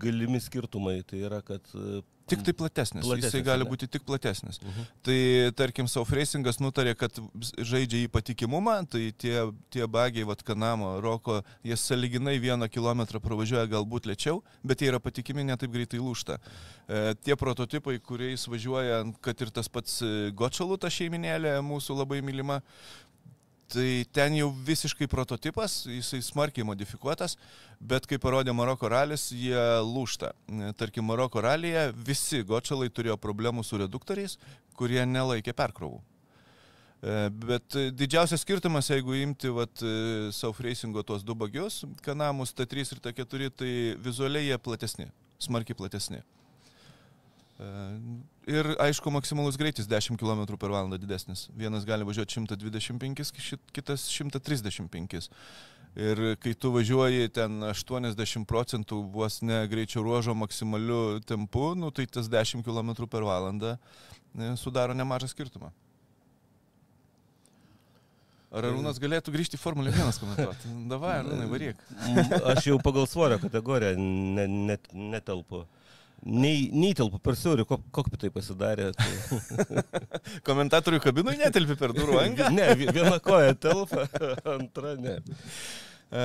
galimi 0.01 0.41
skirtumai. 0.43 1.01
Tai 1.09 1.23
yra, 1.29 1.41
kad 1.45 1.71
e, 1.75 2.03
Tik 2.25 2.41
tai 2.41 2.53
platesnis. 2.57 3.05
Platesnis, 3.05 3.29
Jisai 3.29 3.45
gali 3.45 3.67
būti 3.69 3.87
tik 3.91 4.05
platesnis. 4.09 4.57
Mhm. 4.63 4.85
Tai 5.05 5.17
tarkim, 5.61 5.89
South 5.91 6.13
Racingas 6.17 6.57
nutarė, 6.57 6.95
kad 6.97 7.13
žaidžia 7.61 8.07
į 8.07 8.09
patikimumą, 8.13 8.79
tai 8.89 9.11
tie, 9.21 9.35
tie 9.69 9.85
bagiai, 9.85 10.25
vad 10.25 10.41
Kanamo, 10.47 10.95
Roko, 11.05 11.43
jie 11.67 11.77
saliginai 11.77 12.39
vieną 12.41 12.71
kilometrą 12.73 13.21
pravažiuoja 13.21 13.67
galbūt 13.69 14.09
lėčiau, 14.09 14.41
bet 14.65 14.81
jie 14.81 14.89
yra 14.93 15.03
patikimi, 15.05 15.45
netaip 15.45 15.75
greitai 15.75 16.01
lūšta. 16.01 16.39
E, 16.41 17.03
tie 17.21 17.37
prototipai, 17.37 17.99
kuriais 18.01 18.49
važiuoja, 18.49 19.03
kad 19.25 19.45
ir 19.45 19.53
tas 19.53 19.69
pats 19.69 20.01
e, 20.01 20.31
Gočalų 20.33 20.81
ta 20.81 20.89
šeiminėlė, 20.89 21.59
mūsų 21.61 21.99
labai 22.01 22.23
mylima, 22.25 22.63
Tai 23.75 24.05
ten 24.15 24.37
jau 24.39 24.53
visiškai 24.67 25.09
prototipas, 25.11 25.81
jisai 25.91 26.21
smarkiai 26.23 26.67
modifikuotas, 26.69 27.35
bet 27.83 28.07
kaip 28.07 28.23
parodė 28.23 28.53
Maroko 28.55 28.87
ralis, 28.93 29.33
jie 29.35 29.59
lūšta. 29.83 30.31
Tarkim, 30.79 31.07
Maroko 31.09 31.43
ralyje 31.43 31.89
visi 32.07 32.45
gočalai 32.47 32.87
turėjo 32.95 33.17
problemų 33.19 33.65
su 33.67 33.81
reduktoriais, 33.83 34.39
kurie 34.79 35.03
nelaikė 35.03 35.57
perkrovų. 35.59 35.99
E, 37.03 37.17
Bet 37.35 37.75
didžiausias 37.99 38.47
skirtumas, 38.47 38.93
jeigu 38.95 39.19
imti 39.19 39.51
vat, 39.51 39.83
e, 39.83 40.31
South 40.31 40.63
Racingo 40.63 41.03
tuos 41.03 41.27
du 41.27 41.35
bagius, 41.35 41.83
kanamus 42.07 42.55
T3 42.55 42.87
ir 42.87 43.03
T4, 43.09 43.51
tai 43.59 43.75
vizualiai 44.07 44.53
jie 44.53 44.63
platesni, 44.63 45.11
smarkiai 45.43 45.83
platesni. 45.83 46.23
E, 46.23 46.44
Ir 48.51 48.67
aišku, 48.83 49.13
maksimalus 49.15 49.55
greitis 49.57 49.87
10 49.87 50.19
km 50.19 50.57
per 50.59 50.73
valandą 50.75 50.99
didesnis. 50.99 51.47
Vienas 51.55 51.85
gali 51.87 52.05
važiuoti 52.05 52.35
125, 52.41 53.31
šit- 53.39 53.71
kitas 53.73 54.09
135. 54.11 55.29
Ir 55.95 56.35
kai 56.43 56.55
tu 56.59 56.73
važiuoji 56.75 57.29
ten 57.31 57.61
80 57.63 58.43
procentų 58.51 58.99
vos 59.15 59.39
ne 59.47 59.61
greičio 59.71 60.03
ruožo 60.03 60.35
maksimaliu 60.35 61.21
tempu, 61.23 61.77
nu, 61.79 61.93
tai 61.95 62.09
tas 62.11 62.27
10 62.29 62.65
km 62.67 63.07
per 63.07 63.23
valandą 63.23 63.77
e, 63.79 64.57
sudaro 64.59 64.91
nemažą 64.99 65.31
skirtumą. 65.31 65.71
Ar 68.55 68.67
Arūnas 68.69 68.99
galėtų 69.03 69.33
grįžti 69.35 69.57
į 69.59 69.63
Formulę 69.63 69.91
1 69.95 70.19
komentuoti? 70.23 70.75
Davai, 70.91 71.15
Arūnai, 71.23 71.47
varyk. 71.51 71.79
M, 72.11 72.21
Aš 72.53 72.69
jau 72.73 72.77
pagal 72.83 73.07
svorio 73.11 73.39
kategoriją 73.43 73.95
ne, 73.99 74.45
net, 74.47 74.91
netelpu. 74.95 75.65
Nei, 76.25 76.71
neįtelpu 76.73 77.19
per 77.21 77.37
siaurį, 77.37 77.67
kok, 77.69 77.83
kokpitai 77.93 78.31
pasidarė. 78.33 78.87
Tai... 78.97 79.83
Komentatorių 80.49 81.03
kabinui 81.05 81.35
netelpi 81.37 81.77
per 81.77 81.93
durų 81.93 82.17
angą. 82.23 82.49
ne, 82.55 82.71
vi- 82.81 82.89
viena 82.97 83.19
koja 83.21 83.53
telpa, 83.61 84.07
antra 84.57 84.95
ne. 84.97 85.19
E, 86.09 86.25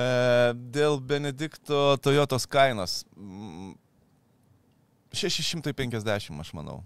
Dėl 0.72 0.96
Benedikto 1.04 1.98
Toyotos 2.00 2.46
kainos. 2.48 3.02
mm, 3.16 3.74
650, 5.12 6.40
aš 6.40 6.52
manau. 6.56 6.80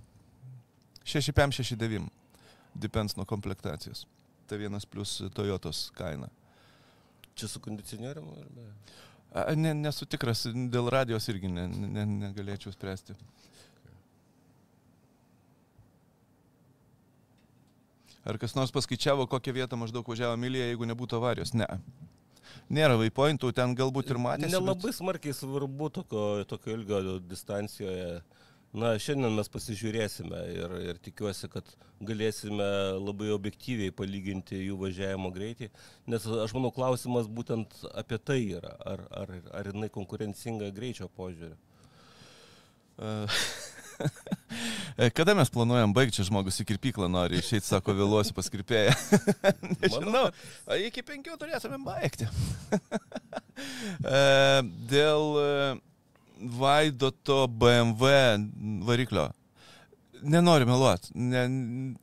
6569. 1.04 2.08
Depends 2.74 3.14
nuo 3.14 3.26
komplektacijos. 3.28 4.06
Tai 4.48 4.58
vienas 4.58 4.86
plus 4.88 5.20
Toyotos 5.36 5.90
kaina. 5.94 6.28
Čia 7.34 7.48
su 7.48 7.60
kondicionierium 7.60 8.26
ar 8.40 8.48
ne? 8.56 8.66
A, 9.34 9.50
Ne, 9.58 9.74
nesu 9.74 10.06
tikras, 10.06 10.46
dėl 10.46 10.88
radijos 10.94 11.26
irgi 11.32 11.50
ne, 11.50 11.66
ne, 11.66 12.06
negalėčiau 12.28 12.72
spręsti. 12.74 13.16
Ar 18.24 18.38
kas 18.40 18.54
nors 18.56 18.72
paskaičiavo, 18.72 19.26
kokią 19.28 19.52
vietą 19.52 19.76
maždaug 19.76 20.06
važiavo 20.08 20.36
Milija, 20.40 20.70
jeigu 20.70 20.86
nebūtų 20.88 21.18
avarijos? 21.18 21.52
Ne. 21.52 21.66
Nėra 22.72 22.96
vaipointų, 22.96 23.50
ten 23.52 23.74
galbūt 23.76 24.14
ir 24.14 24.20
matėsi. 24.22 24.54
Nelabai 24.54 24.94
smarkiai 24.96 25.34
svarbu 25.36 25.90
tokio, 25.98 26.22
tokio 26.48 26.78
ilgio 26.78 27.18
distancijoje. 27.20 28.22
Na, 28.74 28.94
šiandien 28.98 29.36
mes 29.36 29.50
pasižiūrėsime 29.54 30.38
ir, 30.50 30.72
ir 30.82 30.96
tikiuosi, 31.02 31.46
kad 31.52 31.68
galėsime 32.02 32.66
labai 32.98 33.28
objektyviai 33.30 33.94
palyginti 33.94 34.58
jų 34.64 34.78
važiavimo 34.80 35.30
greitį, 35.34 35.68
nes 36.10 36.26
aš 36.46 36.56
manau 36.56 36.72
klausimas 36.74 37.30
būtent 37.30 37.76
apie 37.94 38.18
tai 38.18 38.40
yra, 38.56 38.74
ar, 38.94 39.04
ar, 39.14 39.36
ar 39.54 39.70
jinai 39.70 39.92
konkurencinga 39.94 40.72
greičio 40.74 41.06
požiūriu. 41.14 41.54
E, 42.98 43.14
Kada 45.16 45.34
mes 45.34 45.50
planuojam 45.50 45.94
baigti, 45.94 46.18
čia 46.18 46.26
žmogus 46.28 46.60
į 46.62 46.66
kirpyklą 46.72 47.08
nori 47.10 47.38
išeiti, 47.38 47.66
sako, 47.66 47.94
vėluosiu 47.98 48.34
pas 48.36 48.50
kirpėją. 48.50 48.94
Nežinau, 49.82 50.26
iki 50.82 51.06
penkių 51.06 51.38
turėtume 51.40 51.80
baigti. 51.86 52.28
E, 53.54 54.20
Dėl 54.90 55.36
e, 55.38 55.50
Vaidoto 56.40 57.44
BMW 57.48 58.10
variklio. 58.86 59.28
Nenoriu 60.24 60.66
meluoti, 60.66 61.10
ne, 61.14 61.42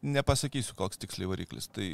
nepasakysiu, 0.05 0.75
koks 0.77 0.99
tiksliai 1.01 1.29
variklis. 1.31 1.67
Tai 1.73 1.87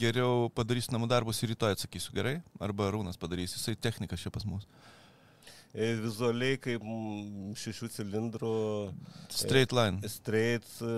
geriau 0.00 0.48
padarysiu 0.50 0.96
namų 0.96 1.06
darbus 1.12 1.38
ir 1.44 1.52
rytoj 1.52 1.76
atsakysiu 1.76 2.14
gerai, 2.16 2.38
arba 2.60 2.88
Rūnas 2.90 3.18
padarys, 3.20 3.54
jisai 3.54 3.76
technikas 3.78 4.24
čia 4.24 4.32
pas 4.34 4.42
mus. 4.48 4.66
E, 5.76 5.92
Vizualiai 6.00 6.58
kaip 6.58 6.82
šešių 7.60 7.90
cilindrų 7.94 8.52
Straight 9.30 9.72
line. 9.76 10.00
straight 10.10 10.66
e, 10.82 10.94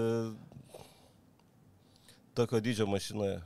tokio 2.39 2.61
dydžio 2.65 2.87
mašinoje. 2.89 3.41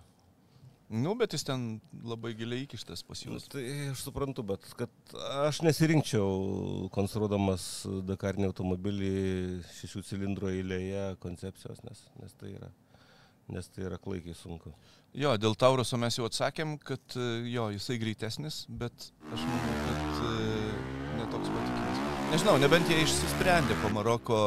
Nu, 0.95 1.17
bet 1.19 1.33
jis 1.35 1.43
ten 1.43 1.63
labai 2.07 2.35
giliai 2.39 2.63
įkištas 2.69 3.03
pas 3.09 3.19
Nu, 3.27 3.35
jūs. 3.35 3.49
Tai 3.51 3.63
aš 3.91 4.05
suprantu, 4.07 4.45
bet 4.47 4.67
kad 4.79 5.15
aš 5.43 5.59
nesirinkčiau 5.67 6.87
konstruodamas 6.95 7.65
Dakarinį 8.07 8.47
automobilį 8.53 9.15
šešių 9.81 10.03
cilindrų 10.11 10.53
eilėje 10.53 11.07
koncepcijos, 11.25 11.83
nes, 11.89 12.05
nes, 12.23 12.37
tai 12.39 12.53
yra, 12.55 12.71
nes 13.57 13.71
tai 13.75 13.89
yra 13.89 13.99
klaikiai 13.99 14.39
sunku. 14.39 14.71
Jo, 15.19 15.35
dėl 15.39 15.59
Tauruso 15.59 15.99
mes 15.99 16.15
jau 16.19 16.29
atsakėm, 16.29 16.77
kad 16.83 17.19
e, 17.19 17.29
jo, 17.51 17.69
jisai 17.75 17.99
greitesnis, 18.03 18.63
bet 18.71 19.11
aš 19.35 19.45
manau, 19.51 19.77
kad 19.89 20.23
e, 20.31 20.33
netoks 21.19 21.51
patikimas. 21.57 22.03
Nežinau, 22.31 22.55
nebent 22.63 22.91
jie 22.91 23.01
išsisprendė 23.03 23.79
po 23.83 23.91
Maroko 23.95 24.45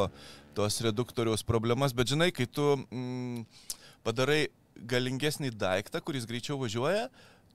tos 0.56 0.80
reduktoriaus 0.84 1.44
problemas, 1.44 1.92
bet 1.96 2.08
žinai, 2.12 2.32
kai 2.36 2.48
tu 2.48 2.72
mm, 2.80 3.44
padarai 4.04 4.46
galingesnį 4.78 5.52
daiktą, 5.58 6.00
kuris 6.04 6.26
greičiau 6.28 6.58
važiuoja, 6.60 7.08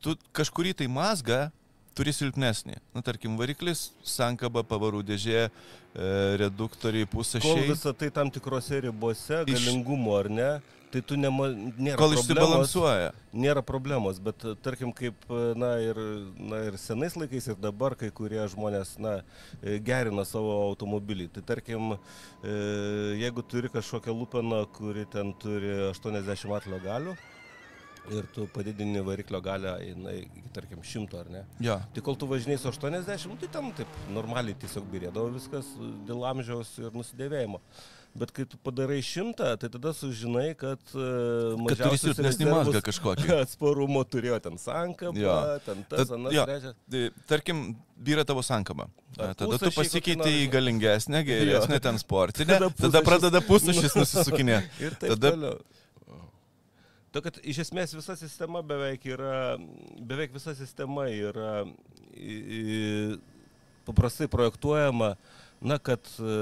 tu 0.03 0.15
kažkurį 0.35 0.73
tai 0.81 0.89
mazgą 0.91 1.47
turi 1.95 2.13
silpnesnį. 2.13 2.77
Na, 2.95 3.01
tarkim, 3.05 3.37
variklis, 3.39 3.91
sankaba, 4.03 4.63
pavarų 4.67 5.03
dėžė, 5.05 5.47
e, 5.49 6.11
reduktoriai, 6.41 7.05
Kol 7.07 7.19
pusašiai. 7.19 7.67
visą 7.69 7.93
tai 7.97 8.09
tam 8.09 8.31
tikrose 8.33 8.81
ribose, 8.87 9.43
Iš- 9.45 9.53
galingumo 9.53 10.15
ar 10.19 10.29
ne, 10.29 10.49
tai 10.93 11.01
tu 11.01 11.15
nema, 11.17 11.47
nėra 11.77 11.97
Kol 11.97 12.13
išsibalansuoja. 12.13 13.11
Nėra 13.33 13.63
problemos, 13.65 14.19
bet 14.21 14.43
tarkim, 14.61 14.91
kaip 14.93 15.15
na, 15.57 15.71
ir, 15.81 15.97
na, 16.37 16.59
ir 16.69 16.77
senais 16.77 17.15
laikais 17.17 17.47
ir 17.49 17.55
dabar 17.61 17.95
kai 17.97 18.11
kurie 18.13 18.41
žmonės 18.53 18.99
na, 19.01 19.15
gerina 19.81 20.25
savo 20.25 20.53
automobilį. 20.69 21.31
Tai 21.33 21.41
tarkim, 21.41 21.95
e, 22.43 22.53
jeigu 23.21 23.41
turi 23.41 23.69
kažkokią 23.73 24.13
lupeną, 24.13 24.65
kuri 24.73 25.05
ten 25.09 25.33
turi 25.41 25.73
80 25.93 26.53
atlio 26.57 26.79
galių 26.85 27.17
ir 28.11 28.25
tu 28.35 28.47
padidini 28.51 28.99
variklio 29.05 29.39
galę 29.41 29.77
jinai, 29.85 30.27
tarkim, 30.53 30.83
100 30.83 31.19
ar 31.21 31.29
ne. 31.31 31.45
Jo. 31.63 31.79
Tai 31.95 32.01
kol 32.03 32.15
tu 32.19 32.27
važinai 32.27 32.57
su 32.59 32.67
80, 32.67 33.27
nu, 33.31 33.37
tai 33.39 33.47
ten 33.55 33.71
taip 33.77 33.87
normaliai 34.11 34.57
tiesiog 34.59 34.87
birėdavo 34.91 35.31
viskas 35.37 35.69
dėl 36.07 36.25
amžiaus 36.33 36.75
ir 36.83 36.91
nusidėvėjimo. 36.95 37.61
Bet 38.13 38.29
kai 38.29 38.43
tu 38.45 38.59
padarai 38.61 38.99
šimtą, 39.01 39.55
tai 39.57 39.69
tada 39.73 39.89
sužinai, 39.97 40.51
kad... 40.53 40.77
e, 40.93 41.05
Kad 41.71 41.79
turi 41.81 41.97
silpnesnį 41.97 42.45
mazgą 42.51 42.81
kažkokį. 42.85 43.25
Atsparumo 43.41 44.03
turėjo 44.05 44.37
ten 44.45 44.59
sankapą, 44.61 45.17
Jo. 45.17 45.33
ten 45.65 45.81
tas, 45.89 46.11
anas, 46.13 46.35
jo. 46.35 46.43
trečias. 46.45 46.75
Tai, 46.93 47.01
Tarkim, 47.31 47.63
vyra 47.97 48.21
tavo 48.29 48.43
sankaba. 48.45 48.85
Tada 49.17 49.33
tu 49.33 49.49
pusašiai 49.49 49.73
pasikeiti 49.79 50.21
kokį 50.21 50.43
į 50.43 50.51
galingesnę, 50.53 51.23
geresnę, 51.31 51.79
ten 51.81 51.97
sportinę. 51.97 52.59
Tada 52.59 52.69
Tada 52.69 53.01
pusašis- 53.01 53.07
pradeda 53.09 53.41
pusušis 53.49 53.97
nusisukinė. 53.97 54.59
Ir 54.85 54.93
taip 55.01 55.15
Tada- 55.15 55.33
toliau. 55.33 55.57
To, 57.13 57.21
kad 57.21 57.37
iš 57.45 57.59
esmės 57.67 57.93
visa 57.93 58.15
sistema 58.17 58.63
beveik 58.65 59.03
yra, 59.05 59.59
beveik 60.01 60.33
visa 60.33 60.55
sistema 60.57 61.05
yra 61.13 61.61
į, 62.17 62.37
į, 62.57 62.71
paprastai 63.85 64.25
projektuojama, 64.31 65.11
na, 65.63 65.77
kad 65.77 66.09
e, 66.17 66.37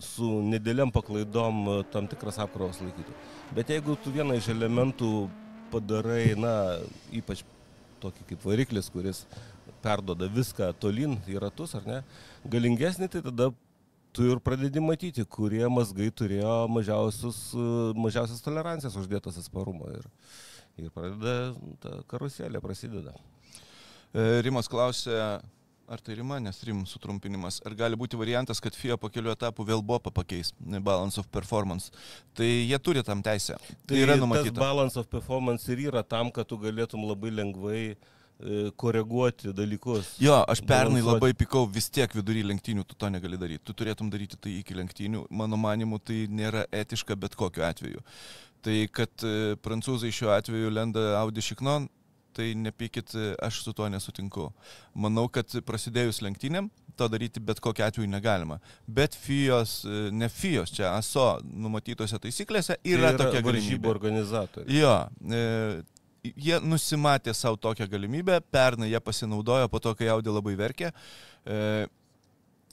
su 0.00 0.30
nedėliam 0.46 0.92
paklaidom 0.94 1.60
e, 1.66 1.76
tam 1.92 2.06
tikras 2.10 2.38
apkrovas 2.44 2.78
laikytų. 2.84 3.16
Bet 3.58 3.74
jeigu 3.74 3.98
tu 4.04 4.14
vieną 4.14 4.38
iš 4.38 4.52
elementų 4.54 5.12
padarai, 5.72 6.36
na, 6.38 6.54
ypač 7.10 7.42
tokį 7.98 8.28
kaip 8.30 8.46
variklis, 8.46 8.92
kuris 8.94 9.24
perdoda 9.82 10.30
viską 10.30 10.70
tolin 10.78 11.18
į 11.26 11.42
ratus, 11.42 11.74
ar 11.74 11.90
ne, 11.90 12.02
galingesnį, 12.46 13.10
tai 13.10 13.26
tada 13.26 13.50
tu 14.12 14.28
ir 14.32 14.40
pradedi 14.44 14.80
matyti, 14.82 15.24
kurie 15.24 15.64
mazgai 15.72 16.08
turėjo 16.14 16.54
mažiausius, 16.72 17.42
e, 17.54 17.66
mažiausias 17.98 18.42
tolerancijas 18.44 18.96
uždėtas 18.98 19.38
atsparumo 19.40 19.90
ir, 19.94 20.08
ir 20.80 20.90
pradeda 20.94 21.36
ta 21.82 22.00
karuselė 22.10 22.62
prasideda. 22.64 23.14
E, 24.12 24.40
Rimas 24.44 24.70
klausė, 24.70 25.16
ar 25.88 26.02
tai 26.04 26.18
Rima, 26.18 26.36
nes 26.42 26.60
Rim 26.68 26.82
sutrumpinimas, 26.88 27.62
ar 27.66 27.76
gali 27.76 27.96
būti 27.96 28.18
variantas, 28.20 28.60
kad 28.60 28.76
FIA 28.76 28.98
po 29.00 29.08
kelių 29.12 29.32
etapų 29.32 29.64
vėl 29.70 29.82
BOPA 29.84 30.12
pakeis, 30.12 30.52
Balance 30.60 31.20
of 31.20 31.30
Performance. 31.32 31.92
Tai 32.36 32.48
jie 32.48 32.78
turi 32.84 33.04
tam 33.04 33.24
teisę. 33.24 33.56
Tai 33.88 34.02
yra 34.02 34.16
tas 34.16 34.24
numatyta. 34.24 34.60
balance 34.60 35.00
of 35.00 35.08
performance 35.08 35.68
ir 35.72 35.86
yra 35.88 36.04
tam, 36.04 36.30
kad 36.30 36.48
tu 36.48 36.60
galėtum 36.60 37.08
labai 37.08 37.32
lengvai 37.32 37.82
e, 37.94 37.96
koreguoti 38.78 39.52
dalykus. 39.52 40.12
Jo, 40.22 40.36
aš 40.46 40.60
pernai 40.66 41.02
labai 41.02 41.32
pikau, 41.34 41.64
vis 41.74 41.88
tiek 41.90 42.12
vidury 42.14 42.44
lenktynių 42.46 42.84
tu 42.86 42.94
to 42.94 43.10
negali 43.10 43.38
daryti. 43.40 43.64
Tu 43.66 43.74
turėtum 43.74 44.10
daryti 44.12 44.38
tai 44.38 44.52
iki 44.60 44.76
lenktynių. 44.78 45.24
Mano 45.30 45.58
manimu, 45.58 45.98
tai 45.98 46.26
nėra 46.30 46.66
etiška 46.70 47.16
bet 47.18 47.34
kokiu 47.38 47.66
atveju. 47.66 48.02
Tai 48.62 48.76
kad 48.94 49.26
e, 49.26 49.54
prancūzai 49.62 50.10
šiuo 50.14 50.30
atveju 50.34 50.70
lenda 50.70 51.02
Audi 51.20 51.42
Šiknon, 51.42 51.88
tai 52.38 52.52
nepykit, 52.54 53.14
e, 53.18 53.32
aš 53.42 53.62
su 53.66 53.72
tuo 53.74 53.88
nesutinku. 53.90 54.48
Manau, 54.94 55.26
kad 55.30 55.50
prasidėjus 55.66 56.22
lenktynėm, 56.22 56.70
to 56.98 57.06
daryti 57.10 57.42
bet 57.42 57.60
kokiu 57.62 57.86
atveju 57.86 58.10
negalima. 58.10 58.58
Bet 58.86 59.14
FIOS, 59.18 59.80
e, 59.86 60.08
ne 60.14 60.28
FIOS, 60.30 60.74
čia 60.74 60.92
ASO 60.96 61.40
numatytose 61.42 62.18
taisyklėse 62.22 62.78
Tai 62.78 62.90
yra, 62.94 63.12
yra 63.12 63.18
tokia 63.18 63.42
varžybų 63.42 63.82
galimybė. 63.82 63.92
organizatoriai. 63.94 64.78
Jo, 64.78 64.96
e, 65.26 65.82
jie 66.24 66.58
nusimatė 66.60 67.34
savo 67.34 67.56
tokią 67.56 67.86
galimybę, 67.90 68.40
pernai 68.52 68.90
jie 68.90 69.00
pasinaudojo, 69.00 69.68
po 69.68 69.78
to, 69.80 69.94
kai 69.94 70.08
Audi 70.12 70.30
labai 70.34 70.54
verkė. 70.58 70.92
E, 71.46 71.86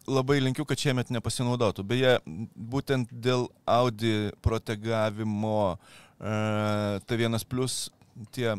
labai 0.08 0.40
linkiu, 0.44 0.66
kad 0.70 0.78
šiemet 0.78 1.10
nepasinaudotų. 1.14 1.84
Beje, 1.88 2.18
būtent 2.56 3.10
dėl 3.12 3.48
Audi 3.66 4.32
protegavimo 4.46 5.78
e, 6.20 7.00
T1 7.10 7.46
plus 7.50 7.90
tie 8.32 8.54
e, 8.54 8.58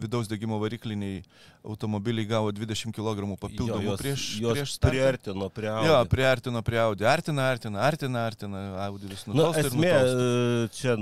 vidaus 0.00 0.26
degimo 0.26 0.56
varikliniai 0.58 1.20
automobiliai 1.62 2.26
gavo 2.26 2.50
20 2.50 2.90
kg 2.96 3.28
papildomų 3.38 3.84
Jo, 3.84 3.92
jos- 3.92 4.00
prieš, 4.02 4.24
jos 4.42 4.56
prieš 4.56 4.72
startą. 4.74 4.90
priartino 4.96 5.50
prie 5.54 5.68
Audi. 5.70 5.86
Jo, 5.92 5.98
priartino 6.10 6.62
prie 6.66 6.80
Audi. 6.82 7.04
Artina, 7.06 7.44
artina, 7.52 7.78
artina, 7.86 8.24
artina, 8.26 8.62
Audi 8.88 9.06
vis 9.12 9.22
Na, 9.28 9.34
nutolsta. 9.36 9.60
ir 9.60 9.70
esmė, 9.70 9.92
nutolsta. 9.92 10.24
e, 10.24 10.68
čia 10.80 10.96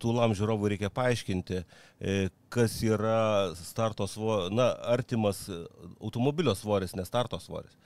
tūlam 0.00 0.34
žiūrovui 0.36 0.72
reikia 0.74 0.90
paaiškinti, 0.94 1.60
e, 2.00 2.16
kas 2.52 2.78
yra 2.86 3.52
starto 3.58 4.06
svoris, 4.10 4.50
na, 4.54 4.70
artimas 4.92 5.44
e, 5.48 5.60
automobilio 6.00 6.54
svoris, 6.58 6.96
ne 6.98 7.04
starto 7.08 7.40
svoris. 7.42 7.76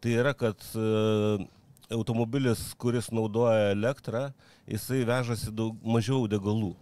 Tai 0.00 0.12
yra, 0.22 0.34
kad 0.34 0.60
e, 0.74 1.46
automobilis, 1.94 2.70
kuris 2.80 3.10
naudoja 3.14 3.72
elektrą, 3.74 4.28
jisai 4.70 5.02
vežasi 5.08 5.54
daug 5.54 5.78
mažiau 5.84 6.26
degalų. 6.30 6.74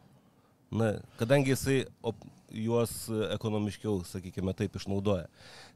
Na, 0.70 0.92
kadangi 1.20 1.54
jisai 1.54 1.78
op, 2.04 2.20
juos 2.52 3.06
ekonomiškiau, 3.32 4.02
sakykime, 4.08 4.52
taip 4.56 4.76
išnaudoja. 4.76 5.28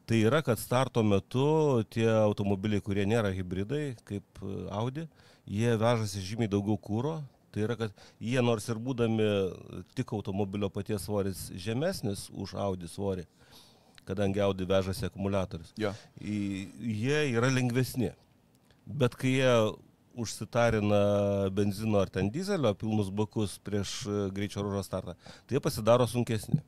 Tai 0.09 0.19
yra, 0.19 0.43
kad 0.45 0.61
starto 0.61 1.05
metu 1.07 1.83
tie 1.93 2.09
automobiliai, 2.11 2.83
kurie 2.85 3.05
nėra 3.09 3.31
hybridai, 3.33 3.95
kaip 4.09 4.43
Audi, 4.75 5.07
jie 5.47 5.77
vežasi 5.79 6.25
žymiai 6.25 6.51
daugiau 6.51 6.79
kūro. 6.81 7.21
Tai 7.53 7.63
yra, 7.67 7.77
kad 7.77 7.93
jie 8.21 8.41
nors 8.43 8.65
ir 8.73 8.79
būdami 8.81 9.27
tik 9.95 10.13
automobilio 10.17 10.71
paties 10.73 11.05
svoris 11.05 11.51
žemesnis 11.61 12.27
už 12.33 12.55
Audi 12.57 12.89
svorį, 12.89 13.27
kadangi 14.09 14.41
Audi 14.41 14.65
vežasi 14.65 15.05
akumuliatorius. 15.11 15.75
Į- 16.17 16.69
Jie 16.81 17.19
yra 17.37 17.51
lengvesni. 17.53 18.11
Bet 18.87 19.15
kai 19.21 19.35
jie 19.37 19.53
užsitarina 20.17 21.49
benzino 21.55 22.01
ar 22.01 22.09
ten 22.13 22.31
dizelio 22.31 22.73
pilnus 22.75 23.09
bakus 23.11 23.59
prieš 23.65 23.93
e, 24.07 24.17
greičio 24.35 24.61
ruožo 24.65 24.83
startą, 24.85 25.15
tai 25.47 25.57
jie 25.57 25.61
pasidaro 25.65 26.07
sunkesni. 26.07 26.61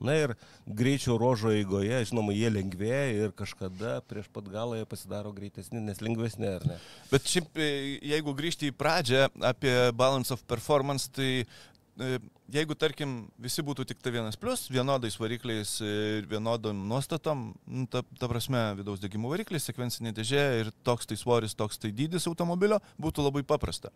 Na 0.00 0.12
ir 0.12 0.34
greičio 0.66 1.16
ruožo 1.16 1.54
eigoje, 1.56 2.02
žinoma, 2.10 2.34
jie 2.36 2.50
lengvėja 2.52 3.04
ir 3.16 3.32
kažkada 3.36 4.00
prieš 4.08 4.28
pat 4.32 4.50
galą 4.52 4.76
jie 4.76 4.88
pasidaro 4.88 5.32
greitesni, 5.32 5.80
nes 5.80 6.02
lengvesni, 6.04 6.50
ar 6.58 6.66
ne? 6.68 6.76
Bet 7.12 7.30
šiaip, 7.32 7.48
e, 7.56 7.70
jeigu 8.12 8.36
grįžti 8.36 8.68
į 8.68 8.76
pradžią 8.76 9.30
apie 9.52 9.74
balance 9.96 10.34
of 10.36 10.44
performance, 10.44 11.08
tai 11.08 11.30
e, 11.40 12.18
jeigu, 12.52 12.76
tarkim, 12.76 13.16
visi 13.40 13.64
būtų 13.64 13.86
tik 13.88 14.04
tai 14.04 14.12
vienas 14.18 14.36
plus, 14.36 14.66
vienodais 14.68 15.16
varikliais 15.16 15.78
ir 15.80 16.28
vienodom 16.28 16.84
nuostatom, 16.92 17.48
nu, 17.64 17.88
ta, 17.88 18.04
ta 18.20 18.28
prasme, 18.30 18.62
vidaus 18.76 19.00
degimo 19.00 19.32
variklis, 19.32 19.64
sekvencinė 19.64 20.12
dėžė 20.20 20.44
ir 20.60 20.72
toks 20.86 21.08
tai 21.08 21.16
svoris, 21.16 21.56
toks 21.56 21.80
tai 21.80 21.94
dydis 21.96 22.28
automobilio, 22.28 22.82
būtų 23.00 23.24
labai 23.30 23.46
paprasta. 23.48 23.94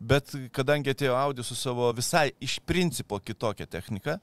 Bet 0.00 0.34
kadangi 0.56 0.90
atėjo 0.90 1.16
Audi 1.22 1.46
su 1.46 1.54
savo 1.54 1.92
visai 1.94 2.32
iš 2.42 2.58
principo 2.66 3.22
kitokia 3.22 3.70
technika, 3.70 4.18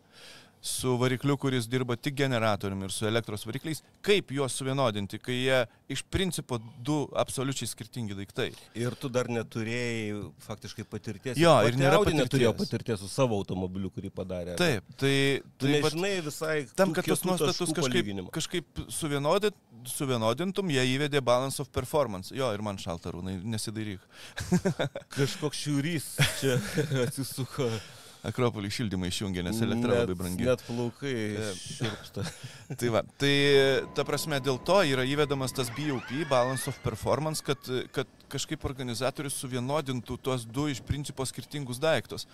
su 0.64 0.94
varikliu, 0.96 1.36
kuris 1.36 1.66
dirba 1.68 1.98
tik 2.00 2.16
generatoriumi 2.16 2.86
ir 2.88 2.94
su 2.96 3.04
elektros 3.10 3.44
varikliais, 3.44 3.82
kaip 4.06 4.30
juos 4.32 4.56
suvienodinti, 4.56 5.18
kai 5.20 5.36
jie 5.42 5.58
iš 5.92 6.04
principo 6.08 6.56
du 6.80 7.02
absoliučiai 7.20 7.68
skirtingi 7.68 8.16
daiktai. 8.16 8.46
Ir 8.80 8.96
tu 8.96 9.10
dar 9.12 9.28
neturėjai 9.28 10.22
faktiškai 10.46 10.86
patirties. 10.88 11.36
Jo, 11.42 11.58
ir 11.68 11.76
nėra 11.76 11.98
Audi 12.00 12.16
neturėjo 12.16 12.54
patirties. 12.56 12.72
patirties 12.72 13.04
su 13.04 13.10
savo 13.12 13.36
automobiliu, 13.42 13.92
kurį 13.92 14.14
padarė. 14.16 14.56
Taip, 14.60 14.88
tai, 14.96 15.16
Tu 15.60 15.68
tai 15.68 15.74
nežinai 15.82 16.14
visai. 16.30 16.56
tam, 16.80 16.94
kad 16.96 17.12
tos 17.12 17.26
nuostatus 17.28 17.74
kažkaip, 17.76 18.14
kažkaip 18.32 18.84
suvienodint, 18.88 19.60
suvienodintum, 19.92 20.72
jie 20.72 20.86
įvedė 20.96 21.20
balance 21.22 21.60
of 21.60 21.68
performance. 21.76 22.32
Jo, 22.32 22.54
ir 22.56 22.64
man 22.64 22.80
šaltarūnai, 22.80 23.36
nesidairyk. 23.44 24.00
Kažkoks 25.18 25.60
šiurys 25.66 26.08
čia 26.40 26.56
atsisuko. 27.04 27.68
Akropolį 28.24 28.70
šildymą 28.72 29.10
išjungė, 29.10 29.44
nes 29.44 29.58
elektra 29.66 29.92
Net- 29.92 30.02
labai 30.06 30.16
brangi. 30.16 30.46
Net 30.48 30.64
plaukai 30.64 31.16
širpsta. 31.60 32.24
Tai 32.80 32.90
va, 32.90 33.04
tai 33.22 33.34
ta 33.94 34.06
prasme 34.08 34.40
dėl 34.42 34.58
to 34.66 34.80
yra 34.88 35.04
įvedamas 35.06 35.54
tas 35.54 35.70
BOP, 35.76 36.10
Balance 36.32 36.72
of 36.72 36.80
Performance, 36.82 37.44
kad, 37.46 37.60
kad 37.94 38.10
kažkaip 38.32 38.64
organizatorius 38.66 39.36
suvienodintų 39.44 40.18
tuos 40.24 40.48
du 40.48 40.70
iš 40.72 40.82
principo 40.88 41.28
skirtingus 41.28 41.82
daiktus. 41.84 42.26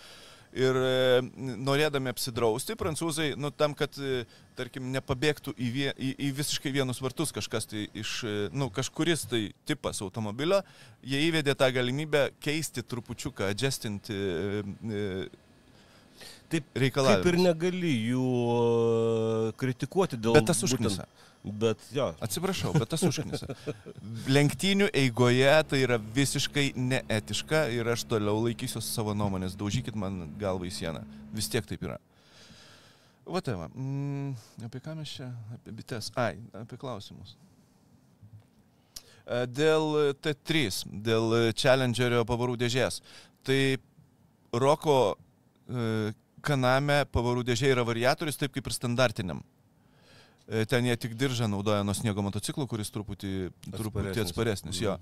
Ir 0.49 0.73
e, 0.73 1.19
norėdami 1.61 2.09
apsidrausti, 2.09 2.73
prancūzai, 2.77 3.35
nu 3.37 3.51
tam, 3.53 3.75
kad, 3.77 3.93
e, 4.01 4.23
tarkim, 4.57 4.87
nepabėgtų 4.95 5.53
į, 5.53 5.67
vie, 5.75 5.89
į, 5.93 6.13
į 6.25 6.29
visiškai 6.39 6.71
vienus 6.73 7.01
vartus 7.05 7.33
kažkas 7.35 7.69
tai 7.69 7.83
iš, 7.93 8.15
e, 8.25 8.37
nu, 8.49 8.71
kažkuris 8.73 9.27
tai 9.29 9.43
tipas 9.69 10.01
automobilio, 10.01 10.63
jie 11.05 11.21
įvedė 11.27 11.53
tą 11.59 11.69
galimybę 11.75 12.31
keisti 12.41 12.81
trupučiuką, 12.81 13.51
adjustinti 13.53 14.17
Taip, 16.49 16.65
reikalavimus. 16.81 17.21
kaip 17.21 17.33
ir 17.33 17.39
negali 17.43 17.91
jų 18.09 18.27
e, 18.49 19.51
kritikuoti 19.61 20.17
dėl... 20.17 20.33
Bet 20.39 20.47
tas 20.49 20.63
užknisa. 20.65 21.05
Bet 21.43 21.83
jo. 21.95 22.09
Atsiprašau, 22.25 22.73
bet 22.75 22.89
tas 22.91 23.03
užknisa. 23.05 23.53
Lenktynių 24.35 24.89
eigoje 25.03 25.51
tai 25.69 25.81
yra 25.85 25.99
visiškai 26.17 26.71
neetiška 26.75 27.67
ir 27.75 27.91
aš 27.93 28.07
toliau 28.09 28.41
laikysiu 28.47 28.81
savo 28.83 29.13
nuomonės. 29.17 29.55
Daužykit 29.59 29.95
man 29.99 30.23
galvą 30.41 30.67
į 30.67 30.73
sieną. 30.81 31.03
Vis 31.37 31.47
tiek 31.53 31.69
taip 31.69 31.85
yra. 31.85 31.99
Va 33.29 33.43
tai 33.45 33.53
va. 33.59 33.69
Mm, 33.77 34.33
apie 34.65 34.81
ką 34.83 34.97
mes 34.97 35.13
čia? 35.19 35.29
Apie 35.53 35.75
bites. 35.77 36.09
Ai, 36.17 36.33
apie 36.57 36.79
klausimus. 36.81 37.35
E, 39.29 39.45
Dėl 39.53 40.15
T3, 40.17 40.81
dėl 41.05 41.37
Challengerio 41.53 42.25
pavarų 42.27 42.57
dėžės. 42.65 43.03
Tai 43.45 43.61
Roko 44.59 44.97
e, 45.13 46.11
kaname 46.45 47.03
pavarų 47.13 47.43
dėžė 47.47 47.71
yra 47.75 47.83
variatorius, 47.87 48.37
taip 48.39 48.53
kaip 48.55 48.67
ir 48.69 48.75
standartiniam. 48.75 49.41
E, 50.49 50.63
Ten 50.65 50.85
jie 50.87 50.95
tik 50.97 51.13
diržą 51.19 51.47
naudoja 51.51 51.83
nuo 51.85 51.93
sniego 51.93 52.23
motociklų, 52.25 52.65
kuris 52.71 52.89
truputį, 52.89 53.33
truputį 53.69 54.09
Atsparesnis. 54.15 54.25
atsparesnis. 54.25 54.81
Jo. 54.81 54.97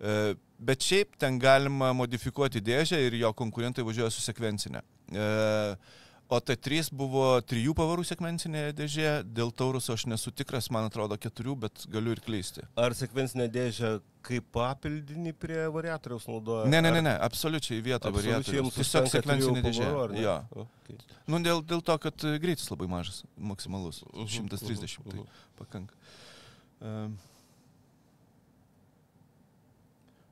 E, 0.00 0.34
Bet 0.58 0.82
šiaip 0.82 1.14
ten 1.22 1.38
galima 1.38 1.92
modifikuoti 1.94 2.58
dėžę 2.66 2.98
ir 3.06 3.14
jo 3.20 3.30
konkurentai 3.38 3.84
važiuoja 3.86 4.10
su 4.10 4.24
sekvencinė. 4.24 4.82
E, 5.14 5.28
O 6.28 6.38
T3 6.44 6.90
buvo 6.92 7.22
trijų 7.48 7.72
pavarų 7.76 8.02
sekvencinė 8.04 8.66
dėžė, 8.76 9.22
dėl 9.24 9.48
tauruso 9.56 9.94
aš 9.96 10.04
nesu 10.12 10.28
tikras, 10.36 10.66
man 10.74 10.90
atrodo 10.90 11.16
keturių, 11.16 11.54
bet 11.62 11.86
galiu 11.88 12.12
ir 12.12 12.20
klysti. 12.20 12.66
Ar 12.76 12.92
sekvencinė 12.96 13.46
dėžė 13.54 13.94
kaip 14.28 14.50
papildinį 14.52 15.32
prie 15.40 15.62
variatoriaus 15.72 16.26
naudoja? 16.28 16.66
Ne, 16.68 16.82
ne, 16.84 16.92
ne, 16.92 17.00
ne, 17.06 17.14
absoliučiai 17.24 17.80
vietą 17.86 18.12
jums 18.12 18.76
Tiesiog 18.76 19.08
sekvencinė 19.08 19.64
dėžė. 19.64 19.86
pavarų? 19.88 20.20
Jo. 20.20 20.36
Okay. 20.66 21.00
Nu, 21.32 21.40
dėl, 21.44 21.64
dėl 21.64 21.80
to, 21.88 21.96
kad 22.04 22.28
greitis 22.44 22.68
labai 22.74 22.90
mažas, 22.92 23.22
maksimalus. 23.40 24.02
Mhm, 24.12 24.52
130, 24.52 25.00
mhm, 25.00 25.08
tai 25.08 25.22
mhm. 25.22 25.42
pakanka. 25.62 25.96
Um, 26.84 27.16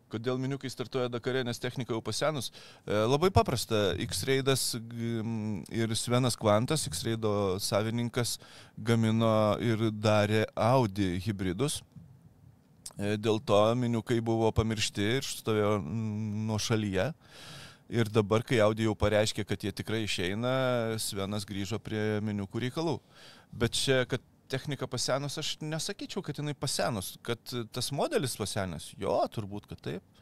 Kodėl 0.06 0.38
miniukai 0.38 0.70
startuoja 0.70 1.10
Dakare, 1.10 1.42
nes 1.42 1.58
technika 1.58 1.90
jau 1.90 2.02
pasenus? 2.04 2.52
E, 2.86 2.94
labai 3.10 3.32
paprasta. 3.34 3.90
X-Raidas 4.04 4.76
ir 4.78 5.94
Svenas 5.98 6.38
Kvantas, 6.38 6.86
X-Raido 6.86 7.32
savininkas, 7.62 8.36
gamino 8.78 9.56
ir 9.58 9.88
darė 9.90 10.44
Audi 10.54 11.16
hybridus. 11.24 11.80
E, 12.94 13.16
Dėl 13.18 13.42
to 13.42 13.58
miniukai 13.82 14.20
buvo 14.22 14.52
pamiršti 14.54 15.10
ir 15.16 15.26
stovėjo 15.26 15.74
mm, 15.80 16.46
nuo 16.52 16.60
šalyje. 16.62 17.10
Ir 17.90 18.10
dabar, 18.10 18.46
kai 18.46 18.62
Audi 18.62 18.86
jau 18.86 18.94
pareiškė, 18.98 19.42
kad 19.46 19.62
jie 19.62 19.74
tikrai 19.74 20.04
išeina, 20.06 20.54
Svenas 21.02 21.46
grįžo 21.46 21.82
prie 21.82 22.22
miniukų 22.22 22.62
reikalų. 22.66 23.00
Bet 23.54 23.74
čia, 23.78 24.04
kad 24.10 24.22
technika 24.48 24.88
pasenus, 24.90 25.38
aš 25.40 25.56
nesakyčiau, 25.62 26.22
kad 26.24 26.38
jinai 26.40 26.54
pasenus, 26.58 27.14
kad 27.26 27.40
tas 27.72 27.92
modelis 27.94 28.36
pasenęs. 28.38 28.92
Jo, 29.00 29.18
turbūt, 29.32 29.68
kad 29.70 29.82
taip. 29.84 30.16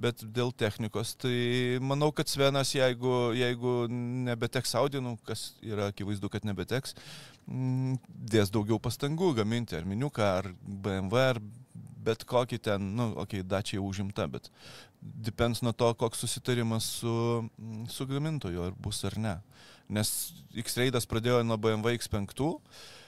Bet 0.00 0.22
dėl 0.22 0.52
technikos, 0.54 1.16
tai 1.18 1.78
manau, 1.82 2.12
kad 2.14 2.30
Svenas, 2.30 2.70
jeigu, 2.76 3.32
jeigu 3.34 3.72
nebeteks 3.90 4.76
Audi, 4.78 5.00
nu, 5.02 5.16
kas 5.26 5.50
yra 5.66 5.88
akivaizdu, 5.90 6.30
kad 6.30 6.46
nebeteks, 6.46 6.94
mm, 7.50 7.98
dės 8.30 8.52
daugiau 8.54 8.78
pastangų 8.80 9.32
gaminti 9.40 9.76
ar 9.76 9.88
miniuką, 9.90 10.28
ar 10.38 10.52
BMW, 10.62 11.24
ar 11.34 11.42
bet 12.00 12.24
kokį 12.24 12.60
ten, 12.70 12.92
nu, 12.96 13.10
okei, 13.16 13.42
okay, 13.42 13.48
dačia 13.50 13.76
jau 13.76 13.88
užimta, 13.90 14.28
bet 14.30 14.48
depends 15.00 15.60
nuo 15.64 15.74
to, 15.76 15.90
koks 15.98 16.22
susitarimas 16.24 16.86
su, 17.02 17.12
mm, 17.58 17.84
su 17.92 18.06
gamintoju, 18.08 18.70
ar 18.70 18.78
bus 18.78 19.02
ar 19.04 19.18
ne. 19.18 19.36
Nes 19.90 20.10
X-Raidas 20.64 21.08
pradėjo 21.10 21.42
nuo 21.44 21.58
BMW 21.58 21.98
X5, 21.98 22.30
em, 22.38 22.99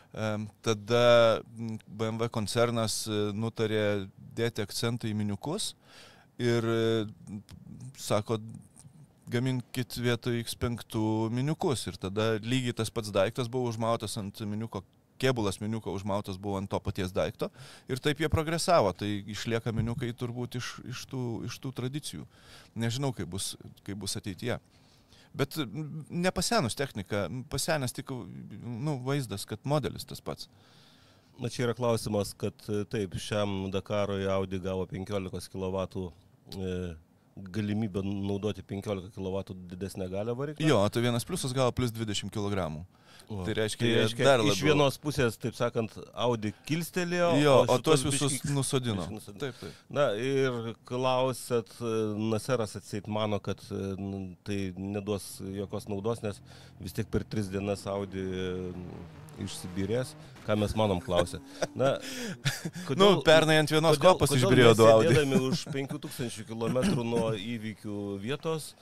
tada 0.60 1.40
BMW 1.88 2.28
koncernas 2.28 3.06
e, 3.08 3.30
nutarė 3.32 4.08
dėti 4.36 4.64
akcentą 4.64 5.08
į 5.08 5.14
miniukus 5.16 5.72
ir 6.40 6.66
e, 6.68 6.82
sako, 7.96 8.36
gaminkit 9.32 9.96
vietoj 9.96 10.42
X5 10.42 11.30
miniukus. 11.32 11.86
Ir 11.88 11.96
tada 12.00 12.34
lygiai 12.42 12.76
tas 12.76 12.92
pats 12.92 13.12
daiktas 13.14 13.48
buvo 13.48 13.70
užmautas 13.72 14.18
ant 14.20 14.42
miniuko, 14.44 14.82
kėbulas 15.22 15.60
miniuko 15.62 15.94
užmautas 15.96 16.36
buvo 16.36 16.58
ant 16.60 16.68
to 16.68 16.80
paties 16.82 17.14
daikto. 17.14 17.48
Ir 17.88 18.02
taip 18.02 18.20
jie 18.20 18.28
progresavo. 18.32 18.92
Tai 18.92 19.08
išlieka 19.08 19.72
miniukai 19.72 20.12
turbūt 20.12 20.60
iš, 20.60 20.74
iš, 20.92 21.06
tų, 21.08 21.24
iš 21.48 21.56
tų 21.62 21.72
tradicijų. 21.80 22.28
Nežinau, 22.76 23.14
kaip 23.16 23.32
bus, 23.32 23.54
kaip 23.86 23.96
bus 24.04 24.18
ateityje. 24.20 24.60
Bet 25.34 25.56
nepasenus 26.12 26.76
technika, 26.76 27.24
pasenęs 27.52 27.94
tik 27.96 28.10
nu, 28.12 28.98
vaizdas, 29.06 29.46
kad 29.48 29.62
modelis 29.64 30.04
tas 30.08 30.20
pats. 30.20 30.48
Na 31.40 31.48
čia 31.48 31.64
yra 31.66 31.74
klausimas, 31.74 32.34
kad 32.36 32.66
e, 32.68 32.82
taip, 32.92 33.16
šiam 33.16 33.70
Dakarui 33.72 34.26
Audi 34.28 34.60
gavo 34.60 34.84
15 34.90 35.48
kW 35.54 35.86
e, 36.60 36.74
galimybę 37.36 38.02
naudoti 38.04 38.62
15 38.62 39.08
kW 39.16 39.56
didesnę 39.72 40.08
galę 40.12 40.36
variklį. 40.36 40.68
Jo, 40.68 40.82
tai 40.92 41.02
vienas 41.06 41.24
pliusas 41.24 41.56
gavo 41.56 41.72
plus 41.72 41.94
20 41.96 42.28
kg. 42.34 42.68
O, 43.32 43.44
tai 43.46 43.54
reiškia, 43.56 43.80
tai 43.86 43.92
reiškia 44.02 44.24
dar 44.26 44.40
iš 44.44 44.50
labiau- 44.50 44.66
vienos 44.68 44.98
pusės, 45.00 45.38
taip 45.40 45.54
sakant, 45.56 45.94
Audi 46.14 46.50
kilstelėjo. 46.68 47.28
Jo, 47.40 47.54
o 47.62 47.66
šitus 47.78 47.82
tuos 47.86 48.02
visus 48.08 48.32
biškį- 48.34 48.52
nusodino. 48.56 49.06
nusodino. 49.10 49.38
Taip, 49.40 49.54
taip. 49.60 49.72
Na 49.88 50.10
ir 50.18 50.74
klausėt, 50.84 51.70
Naseras 52.18 52.76
atseit 52.76 53.06
mano, 53.08 53.38
kad 53.40 53.56
tai 54.44 54.58
neduos 54.76 55.38
jokios 55.40 55.88
naudos, 55.88 56.22
nes 56.22 56.40
vis 56.80 56.92
tiek 56.92 57.08
per 57.10 57.24
tris 57.24 57.48
dienas 57.48 57.86
Audi 57.86 58.26
išsibirės. 59.42 60.12
Ką 60.46 60.56
mes 60.58 60.74
manom 60.76 61.00
klausė. 61.00 61.38
Na, 61.78 61.94
Nu, 62.98 63.22
pernai 63.24 63.60
ant 63.62 63.70
vienos 63.72 63.98
kopos 64.02 64.34
išbirėjo 64.36 64.74
du 64.76 64.86
Audi. 64.90 65.22
Už 65.38 65.64
5000 65.72 66.44
km 66.48 66.82
nuo 67.06 67.30
įvykių 67.38 68.18
vietos, 68.22 68.72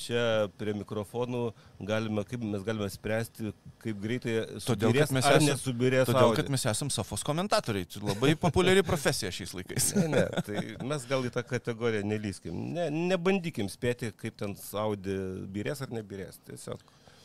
čia 0.00 0.48
prie 0.58 0.72
mikrofonų 0.74 1.40
galime, 1.86 2.24
kaip 2.28 2.42
mes 2.42 2.62
galime 2.66 2.88
spręsti, 2.90 3.52
kaip 3.82 3.98
greitai 4.02 4.34
Todėl, 4.64 4.92
subirės 4.92 5.12
mes 5.12 5.24
esam- 5.28 5.46
nesubirės. 5.48 6.06
Todėl, 6.08 6.34
kad 6.36 6.48
mes 6.52 6.64
esame 6.72 6.90
sofos 6.94 7.22
komentatoriai. 7.26 7.86
Labai 8.02 8.34
populiari 8.40 8.82
profesija 8.86 9.30
šiais 9.30 9.52
laikais. 9.58 9.90
Ne, 10.00 10.06
ne, 10.08 10.24
tai 10.46 10.62
mes 10.86 11.04
gal 11.10 11.24
į 11.28 11.32
tą 11.34 11.44
kategoriją 11.44 12.04
nelyskim. 12.08 12.56
Ne, 12.74 12.88
nebandykim 12.90 13.68
spėti, 13.72 14.12
kaip 14.16 14.36
ten 14.40 14.56
Saudi 14.56 15.16
birės 15.52 15.82
ar 15.84 15.92
nebirės. 15.92 16.40
Tiesiog 16.48 16.80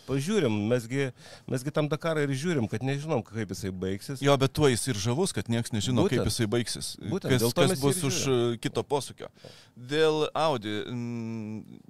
pažiūrim, 0.08 0.56
mesgi, 0.72 1.10
mesgi 1.52 1.74
tam 1.76 1.90
Dakarą 1.92 2.26
ir 2.26 2.34
žiūrim, 2.38 2.70
kad 2.72 2.86
nežinom, 2.86 3.24
kaip 3.26 3.54
jisai 3.54 3.72
baigsis. 3.86 4.24
Jo, 4.26 4.38
bet 4.42 4.54
tuo 4.56 4.70
jis 4.72 4.86
ir 4.92 5.00
žavus, 5.02 5.34
kad 5.36 5.50
niekas 5.52 5.74
nežino, 5.76 6.06
Būtent. 6.06 6.24
kaip 6.24 6.32
jisai 6.32 6.50
baigsis. 6.52 6.94
Būtent, 7.02 7.36
kas 7.36 7.58
kas 7.58 7.76
bus 7.82 8.04
už 8.10 8.22
uh, 8.30 8.46
kito 8.62 8.86
posūkio. 8.86 9.32
Dėl 9.76 10.28
Audi, 10.36 10.78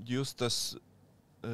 jūs 0.10 0.34
tas 0.38 0.60
e, 1.46 1.54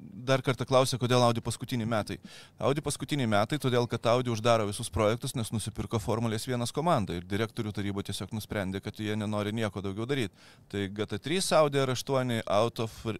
dar 0.00 0.42
kartą 0.44 0.66
klausė, 0.68 0.98
kodėl 1.00 1.22
Audi 1.24 1.42
paskutiniai 1.44 1.88
metai. 1.88 2.18
Audi 2.62 2.82
paskutiniai 2.84 3.28
metai, 3.30 3.58
todėl 3.62 3.88
kad 3.90 4.06
Audi 4.12 4.32
uždaro 4.32 4.66
visus 4.68 4.90
projektus, 4.92 5.34
nes 5.38 5.52
nusipirko 5.54 6.00
Formulės 6.02 6.46
1 6.48 6.74
komandą 6.76 7.16
ir 7.18 7.28
direktorių 7.28 7.74
taryba 7.76 8.04
tiesiog 8.06 8.34
nusprendė, 8.36 8.82
kad 8.84 8.98
jie 9.00 9.16
nenori 9.18 9.54
nieko 9.56 9.82
daugiau 9.84 10.08
daryti. 10.08 10.34
Tai 10.72 10.86
GT3 10.98 11.40
Audi 11.60 11.82
R8 11.84 12.40
out 12.46 12.84
of, 12.86 12.96
uh, 13.06 13.14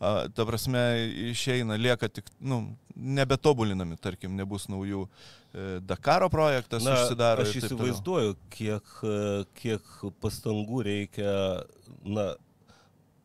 uh, 0.00 0.20
ta 0.34 0.48
prasme, 0.48 0.84
išeina, 1.32 1.78
lieka 1.80 2.10
tik, 2.12 2.30
nu, 2.40 2.62
nebetobulinami, 2.96 3.98
tarkim, 4.00 4.36
nebus 4.38 4.70
naujų 4.72 5.04
uh, 5.04 5.34
Dakaro 5.80 6.28
projektas, 6.28 6.84
Na, 6.84 6.92
užsidaro. 7.00 7.44
aš 7.46 7.54
įsivaizduoju, 7.62 8.34
kiek, 8.52 8.90
e, 9.08 9.44
kiek 9.56 9.92
pastangų 10.20 10.82
reikia, 10.84 11.30
na, 12.04 12.26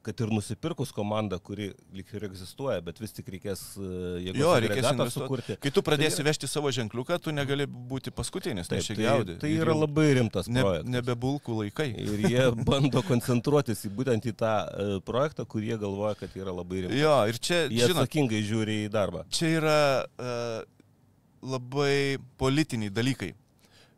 kad 0.01 0.21
ir 0.23 0.31
nusipirkus 0.33 0.91
komandą, 0.95 1.37
kuri 1.43 1.71
lyg 1.93 2.09
ir 2.17 2.25
egzistuoja, 2.25 2.79
bet 2.85 2.97
vis 3.01 3.13
tik 3.13 3.27
reikės 3.35 3.61
e, 3.77 3.89
jėgos 4.27 4.39
Jo, 4.41 4.53
reikės 4.63 5.13
sukurti. 5.13 5.57
Kai 5.61 5.71
tu 5.75 5.83
pradėsi 5.85 6.17
Tai 6.19 6.23
tai 6.23 6.27
vežti 6.31 6.49
savo 6.49 6.71
ženkliuką, 6.73 7.19
tu 7.21 7.33
negali 7.35 7.67
būti 7.69 8.13
paskutinis. 8.15 8.69
Taip, 8.71 8.81
nes 8.81 8.89
čia 8.89 8.97
tai, 8.97 9.05
Audi. 9.13 9.37
tai 9.43 9.51
yra 9.55 9.75
labai 9.77 10.07
rimtas 10.17 10.49
ne, 10.49 10.63
projektas. 10.65 10.91
nebe 10.95 11.15
bulkų 11.25 11.57
laikai. 11.61 11.89
Ir 12.01 12.25
jie 12.29 12.47
bando 12.69 13.03
koncentruotis 13.07 13.85
į 13.85 13.93
būtent 13.99 14.25
į 14.31 14.35
tą 14.41 14.53
e, 14.65 14.89
projektą, 15.05 15.45
kurį 15.45 15.73
jie 15.75 15.79
galvoja, 15.85 16.15
kad 16.23 16.35
yra 16.39 16.55
labai 16.55 16.85
rimtas. 16.85 16.97
Jo, 17.01 17.15
ir 17.29 17.37
čia, 17.41 17.63
Jie 17.69 17.85
žinot, 17.85 18.03
atsakingai 18.03 18.41
žiūri 18.47 18.79
į 18.87 18.91
darbą. 18.93 19.25
čia 19.31 19.53
yra 19.59 19.79
uh, 20.05 20.63
labai 21.41 22.17
politiniai 22.41 22.91
dalykai. 22.93 23.33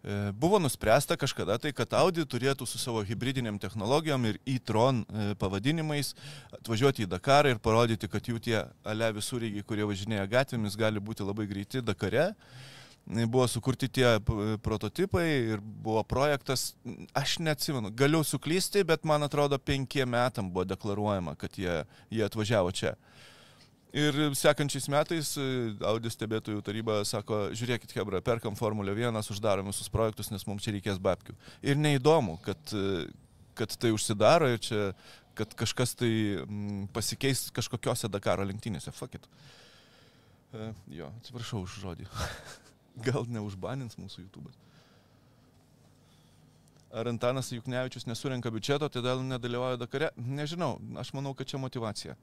E, 0.04 0.32
Buvo 0.36 0.60
nuspręsta 0.60 1.18
kažkada 1.18 1.58
tai, 1.58 1.72
kad 1.76 1.94
Audi 1.96 2.26
turėtų 2.28 2.68
su 2.68 2.82
savo 2.82 3.04
hybridiniam 3.08 3.60
technologijom 3.60 4.28
ir 4.28 4.40
e-tron 4.46 5.02
e, 5.08 5.32
pavadinimais 5.40 6.14
atvažiuoti 6.60 7.06
į 7.08 7.12
Dakarą 7.16 7.56
ir 7.56 7.64
parodyti, 7.64 8.12
kad 8.12 8.28
jų 8.28 8.42
tie 8.44 8.60
ale 8.84 9.14
visureigiai, 9.16 9.64
kurie 9.64 9.88
važinėja 9.88 10.28
gatvėmis, 10.38 10.80
gali 10.80 11.00
būti 11.00 11.24
labai 11.24 11.48
greiti 11.48 11.82
Dakare. 11.82 12.32
E, 12.34 12.72
Buvo 13.06 13.48
sukurti 13.48 13.90
tie 13.92 14.16
prototipai 14.64 15.26
ir 15.28 15.60
buvo 15.60 16.06
projektas, 16.08 16.70
aš 17.12 17.36
neatsimenu, 17.44 17.92
galiu 17.92 18.22
suklysti, 18.24 18.86
bet 18.88 19.04
man 19.04 19.28
atrodo 19.28 19.60
penkiem 19.60 20.08
metam 20.10 20.48
buvo 20.52 20.64
deklaruojama, 20.64 21.36
kad 21.36 21.52
jie, 21.60 21.82
jie 22.10 22.24
atvažiavo 22.24 22.72
čia. 22.72 22.94
Ir 23.94 24.16
sekančiais 24.34 24.88
metais 24.90 25.36
e, 25.38 25.44
Audi 25.86 26.10
stebėtojų 26.10 26.64
taryba 26.66 26.96
sako, 27.06 27.44
žiūrėkit, 27.54 27.92
Hebra, 27.94 28.24
perkam 28.26 28.56
Formulę 28.58 28.96
1, 28.98 29.20
uždarom 29.36 29.70
visus 29.70 29.92
projektus, 29.94 30.32
nes 30.34 30.48
mums 30.50 30.66
čia 30.66 30.74
reikės 30.74 30.98
babkių. 30.98 31.36
Ir 31.62 31.78
neįdomu, 31.78 32.40
kad, 32.42 32.74
e, 32.74 33.06
kad 33.54 33.76
tai 33.78 33.92
užsidaro 33.94 34.50
ir 34.50 34.58
čia, 34.66 34.88
kad 35.38 35.54
kažkas 35.60 35.94
tai 36.00 36.10
mm, 36.42 36.88
pasikeis 36.96 37.52
kažkokiose 37.54 38.10
Dakaro 38.10 38.48
lenktynėse. 38.50 38.96
Fuck 38.98 39.20
it. 39.20 39.30
E, 40.58 40.72
jo, 40.98 41.14
atsiprašau 41.22 41.62
už 41.68 41.78
žodį. 41.86 42.10
Gal 43.06 43.30
neužbanins 43.30 44.02
mūsų 44.02 44.26
YouTube'as. 44.26 44.58
Ar 46.94 47.08
Antanas 47.10 47.48
Juknevičius 47.50 48.06
nesurenka 48.06 48.52
biudžeto, 48.54 48.86
todėl 48.94 49.24
nedalyvauja 49.26 49.80
Dakare? 49.82 50.12
Nežinau, 50.14 50.76
aš 51.02 51.10
manau, 51.18 51.32
kad 51.34 51.50
čia 51.50 51.58
motivacija. 51.58 52.14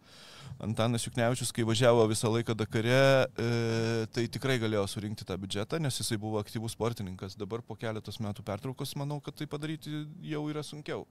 Antanas 0.63 1.09
Juknevičius, 1.09 1.51
kai 1.51 1.67
važiavo 1.67 2.05
visą 2.07 2.31
laiką 2.31 2.55
Dakare, 2.55 3.01
e, 3.35 3.49
tai 4.15 4.29
tikrai 4.31 4.61
galėjo 4.63 4.85
surinkti 4.93 5.27
tą 5.27 5.35
biudžetą, 5.43 5.81
nes 5.83 5.99
jisai 5.99 6.21
buvo 6.23 6.39
aktyvus 6.39 6.79
sportininkas. 6.79 7.35
Dabar 7.41 7.67
po 7.67 7.75
keletos 7.75 8.21
metų 8.23 8.47
pertraukos 8.47 8.95
manau, 9.01 9.19
kad 9.19 9.35
tai 9.35 9.51
padaryti 9.51 10.05
jau 10.31 10.45
yra 10.53 10.63
sunkiau. 10.63 11.03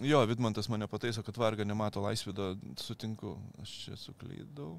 Jo, 0.00 0.24
Vidmantas 0.26 0.72
mane 0.72 0.88
pataiso, 0.88 1.22
kad 1.22 1.36
varga 1.36 1.68
nemato 1.68 2.00
laisvido, 2.00 2.54
sutinku, 2.80 3.36
aš 3.60 3.76
čia 3.84 4.00
suklydau. 4.00 4.78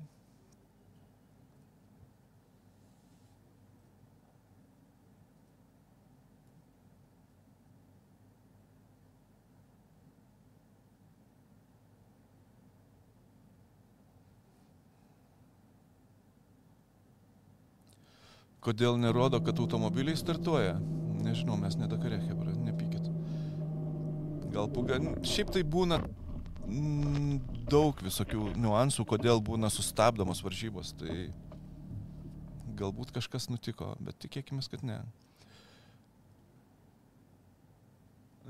Kodėl 18.66 18.98
nerodo, 18.98 19.38
kad 19.46 19.60
automobiliai 19.62 20.18
startuoja? 20.18 20.80
Nežinau, 21.22 21.58
mes 21.62 21.78
nedakare, 21.78 22.18
Hebra, 22.24 22.54
nepykit. 22.66 23.10
Gal 24.54 24.70
puga... 24.74 24.98
Šiaip 25.26 25.52
tai 25.54 25.62
būna 25.62 26.00
daug 27.70 28.00
visokių 28.02 28.56
niuansų, 28.58 29.06
kodėl 29.06 29.42
būna 29.46 29.70
sustabdomos 29.74 30.42
varžybos. 30.46 30.96
Tai 30.98 31.28
galbūt 32.80 33.14
kažkas 33.16 33.50
nutiko, 33.52 33.94
bet 34.02 34.18
tikėkime, 34.26 34.66
kad 34.72 34.84
ne. 34.86 35.00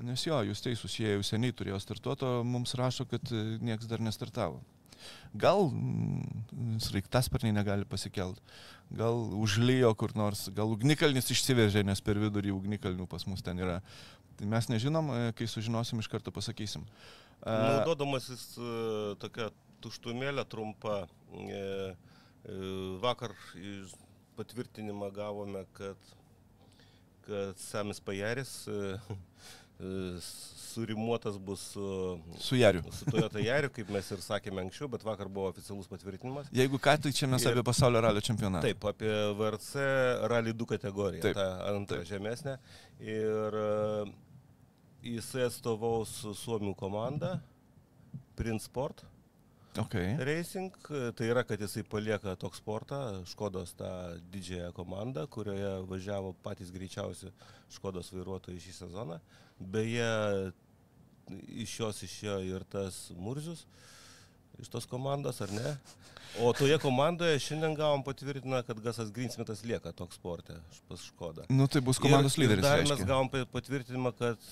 Nes 0.04 0.26
jo, 0.26 0.36
jūs 0.44 0.60
teisūs, 0.60 0.98
jie 1.00 1.14
jau 1.14 1.22
seniai 1.24 1.54
turėjo 1.56 1.78
startuoti, 1.80 2.26
o 2.28 2.44
mums 2.44 2.74
rašo, 2.76 3.06
kad 3.08 3.32
e, 3.32 3.44
nieks 3.64 3.88
dar 3.88 4.02
nestartavo. 4.04 4.60
Gal 5.36 5.66
mm, 5.68 6.78
sraigtasparniai 6.80 7.54
negali 7.54 7.84
pasikelt, 7.88 8.40
gal 8.96 9.18
užlyjo 9.36 9.92
kur 9.98 10.14
nors, 10.16 10.46
gal 10.56 10.72
ugnikalnis 10.72 11.28
išsiveržė, 11.34 11.82
nes 11.84 12.00
per 12.04 12.20
vidurį 12.22 12.54
ugnikalnių 12.54 13.08
pas 13.10 13.26
mus 13.28 13.44
ten 13.44 13.60
yra. 13.60 13.80
Tai 14.36 14.48
mes 14.52 14.68
nežinom, 14.68 15.10
e, 15.12 15.32
kai 15.36 15.48
sužinosim, 15.48 16.00
iš 16.00 16.10
karto 16.12 16.32
pasakysim. 16.34 16.84
E, 17.40 17.52
Naudodamasis 17.52 18.50
e, 18.60 18.70
tokia 19.22 19.50
tuštumėlė 19.84 20.44
trumpa, 20.48 21.04
vakar 23.02 23.32
patvirtinimą 24.38 25.08
gavome, 25.14 25.64
kad, 25.76 26.10
kad 27.26 27.58
Samis 27.60 28.00
Pajaris 28.00 28.52
surimuotas 30.20 31.38
bus 31.38 31.60
su, 31.72 32.18
Su 32.38 32.56
Jariu. 32.56 32.82
su 32.92 33.04
Toyota 33.10 33.38
Jariu, 33.40 33.70
kaip 33.72 33.88
mes 33.92 34.10
ir 34.10 34.18
sakėme 34.24 34.62
anksčiau, 34.64 34.88
bet 34.92 35.02
vakar 35.04 35.28
buvo 35.28 35.48
oficialus 35.50 35.88
patvirtinimas. 35.90 36.48
Jeigu 36.52 36.78
ką, 36.82 36.96
tai 37.02 37.12
čia 37.12 37.28
mes 37.28 37.42
Ir- 37.44 37.52
apie 37.54 37.62
pasaulio 37.66 38.00
ralio 38.04 38.20
čempionatą. 38.20 38.62
Taip, 38.66 38.84
apie 38.84 39.12
VRC 39.38 39.74
Rally 40.32 40.52
2 40.52 40.66
kategoriją, 40.74 41.22
Taip, 41.22 41.36
tą 41.36 41.46
antrą 41.72 42.00
taip. 42.02 42.08
žemesnę. 42.08 42.58
Ir 43.00 43.58
e, 43.62 44.04
jisai 45.16 45.46
atstovaus 45.48 46.14
Suomių 46.44 46.74
komandą, 46.76 47.38
Prince 48.36 48.64
Sport. 48.68 49.04
Okay. 49.84 50.14
Racing, 50.24 50.72
tai 51.18 51.28
yra, 51.28 51.42
kad 51.44 51.60
jisai 51.60 51.82
palieka 51.84 52.36
toks 52.40 52.62
sportą, 52.62 53.00
Škodos 53.28 53.74
tą 53.76 53.90
didžiąją 54.32 54.72
komandą, 54.76 55.26
kurioje 55.28 55.72
važiavo 55.90 56.32
patys 56.46 56.70
greičiausi 56.74 57.32
Škodos 57.76 58.12
vairuotojai 58.14 58.62
šį 58.62 58.74
sezoną. 58.80 59.18
Beje, 59.60 60.08
iš 61.64 61.78
jos 61.80 62.02
išėjo 62.06 62.40
ir 62.46 62.64
tas 62.72 63.06
Murzius, 63.16 63.66
iš 64.62 64.70
tos 64.72 64.86
komandos, 64.88 65.40
ar 65.44 65.52
ne? 65.52 65.76
O 66.44 66.50
toje 66.56 66.76
komandoje 66.82 67.38
šiandien 67.40 67.74
gavom 67.78 68.02
patvirtiną, 68.04 68.60
kad 68.66 68.80
Gasas 68.84 69.12
Grinsmitas 69.14 69.62
lieka 69.64 69.92
toks 69.96 70.18
sportė 70.18 70.58
pas 70.88 71.00
Škodą. 71.06 71.46
Nu, 71.48 71.68
tai 71.68 71.80
bus 71.84 72.00
komandos 72.02 72.36
ir, 72.36 72.44
lyderis. 72.44 72.64
Ir 72.64 72.66
dar 72.68 72.80
reiškia. 72.82 72.96
mes 72.96 73.08
gavom 73.08 73.30
pa- 73.32 73.46
patvirtinimą, 73.52 74.12
kad 74.18 74.50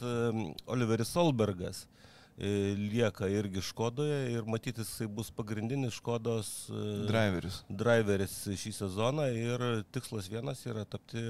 Oliveris 0.72 1.12
Solbergas 1.12 1.84
e, 1.84 2.13
lieka 2.38 3.28
irgi 3.30 3.62
Škodoje 3.62 4.32
ir 4.32 4.44
matyti 4.46 4.82
jisai 4.82 5.06
bus 5.06 5.30
pagrindinis 5.30 5.94
Škodos 5.94 6.68
e, 6.68 7.06
Driveris. 7.06 7.60
driveris 7.68 8.34
šį 8.58 8.72
sezoną 8.74 9.28
ir 9.30 9.62
tikslas 9.94 10.26
vienas 10.30 10.64
yra 10.66 10.82
tapti 10.84 11.22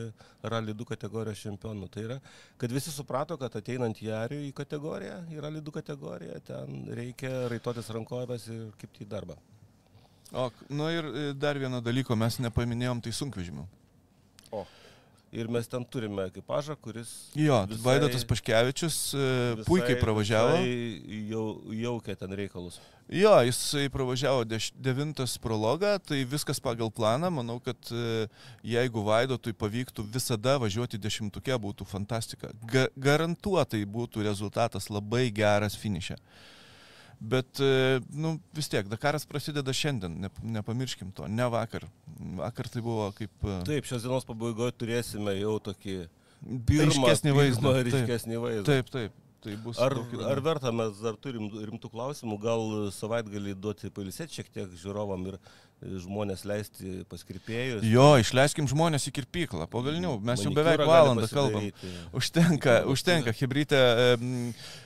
Rally 0.42 0.72
2 0.72 0.88
kategorijos 0.94 1.42
čempionu. 1.44 1.88
Tai 1.92 2.06
yra, 2.06 2.20
kad 2.56 2.72
visi 2.72 2.90
suprato, 2.90 3.36
kad 3.36 3.52
ateinant 3.52 4.00
į 4.00 4.14
Arių 4.16 4.40
į 4.48 4.52
kategoriją, 4.56 5.18
į 5.34 5.42
Rally 5.44 5.60
2 5.60 5.76
kategoriją, 5.76 6.38
ten 6.48 6.86
reikia 6.96 7.50
raitotis 7.52 7.92
rankovės 7.92 8.48
ir 8.48 8.70
kipti 8.80 9.04
į 9.04 9.10
darbą. 9.12 9.36
O, 10.32 10.48
nu 10.72 10.88
ir 10.88 11.04
e, 11.04 11.26
dar 11.36 11.60
vieno 11.60 11.84
dalyko 11.84 12.16
mes 12.16 12.40
nepaminėjom, 12.40 13.04
tai 13.04 13.12
sunkvežimių. 13.12 13.68
Ir 15.34 15.48
mes 15.50 15.66
ten 15.66 15.82
turime 15.90 16.28
ekipažą, 16.30 16.76
kuris... 16.78 17.08
Jo, 17.34 17.64
visai- 17.66 17.82
Vaidotas 17.82 18.22
Paškevičius 18.30 18.98
e, 19.18 19.22
visai- 19.58 19.66
puikiai 19.66 19.96
pravažiavo. 19.98 20.60
Jau, 21.30 21.46
jaukia 21.74 22.14
ten 22.20 22.30
reikalus. 22.38 22.76
Jo, 23.10 23.32
jisai 23.44 23.88
pravažiavo 23.92 24.44
deš, 24.48 24.70
devintas 24.78 25.34
prologą, 25.42 25.96
tai 26.06 26.22
viskas 26.24 26.62
pagal 26.62 26.88
planą. 26.94 27.32
Manau, 27.34 27.58
kad 27.60 27.76
e, 27.90 28.28
jeigu 28.62 29.02
Vaidotui 29.04 29.52
pavyktų 29.58 30.06
visada 30.14 30.54
važiuoti 30.62 31.02
dešimtuke, 31.02 31.58
būtų 31.66 31.84
fantastika. 31.90 32.54
Ga 32.70 32.86
garantuotai 32.94 33.82
būtų 33.84 34.22
rezultatas 34.30 34.86
labai 34.88 35.26
geras 35.34 35.74
finiše. 35.76 36.14
Bet, 37.20 37.60
e, 37.62 38.00
nu, 38.12 38.34
vis 38.56 38.68
tiek, 38.72 38.88
Dakaras 38.90 39.26
prasideda 39.28 39.72
šiandien, 39.76 40.16
nep 40.26 40.38
nepamirškim 40.42 41.12
to, 41.16 41.28
ne 41.28 41.46
vakar. 41.52 41.86
Vakar 42.40 42.68
tai 42.72 42.82
buvo 42.84 43.10
kaip... 43.16 43.32
e, 43.42 43.58
Taip, 43.68 43.88
šios 43.88 44.04
dienos 44.06 44.26
pabaigoje 44.28 44.76
turėsime 44.80 45.36
jau 45.38 45.56
tokį 45.70 45.98
Aiškesnį 46.44 47.36
vaizdą. 47.36 47.76
ryškesnį 47.88 48.40
vaizdą. 48.42 48.64
taip, 48.70 48.90
taip. 48.92 49.20
Tai 49.44 49.54
bus 49.60 49.76
Ar, 49.82 49.92
ar 50.24 50.40
verta 50.40 50.70
mes 50.72 51.00
dar 51.04 51.18
turim 51.20 51.50
rimtų 51.52 51.90
klausimų, 51.92 52.38
gal 52.40 52.62
savaitgalį 52.96 53.52
duoti 53.60 53.90
pailsėti 53.92 54.38
šiek 54.38 54.48
tiek 54.54 54.70
žiūrovam 54.80 55.26
ir 55.28 55.36
žmonės 56.04 56.44
leisti 56.48 57.02
paskirpėjus? 57.10 57.84
Jo, 57.86 58.14
išleiskim 58.20 58.68
žmonės 58.70 59.08
į 59.10 59.14
kirpyklą, 59.18 59.66
po 59.70 59.82
Vilnių. 59.84 60.16
Mes 60.24 60.42
jau 60.44 60.52
beveik 60.54 60.82
valandą 60.88 61.28
kalbam. 61.30 61.68
Užtenka, 62.16 62.80
užtenka, 62.90 63.34
Hebrytė. 63.36 63.80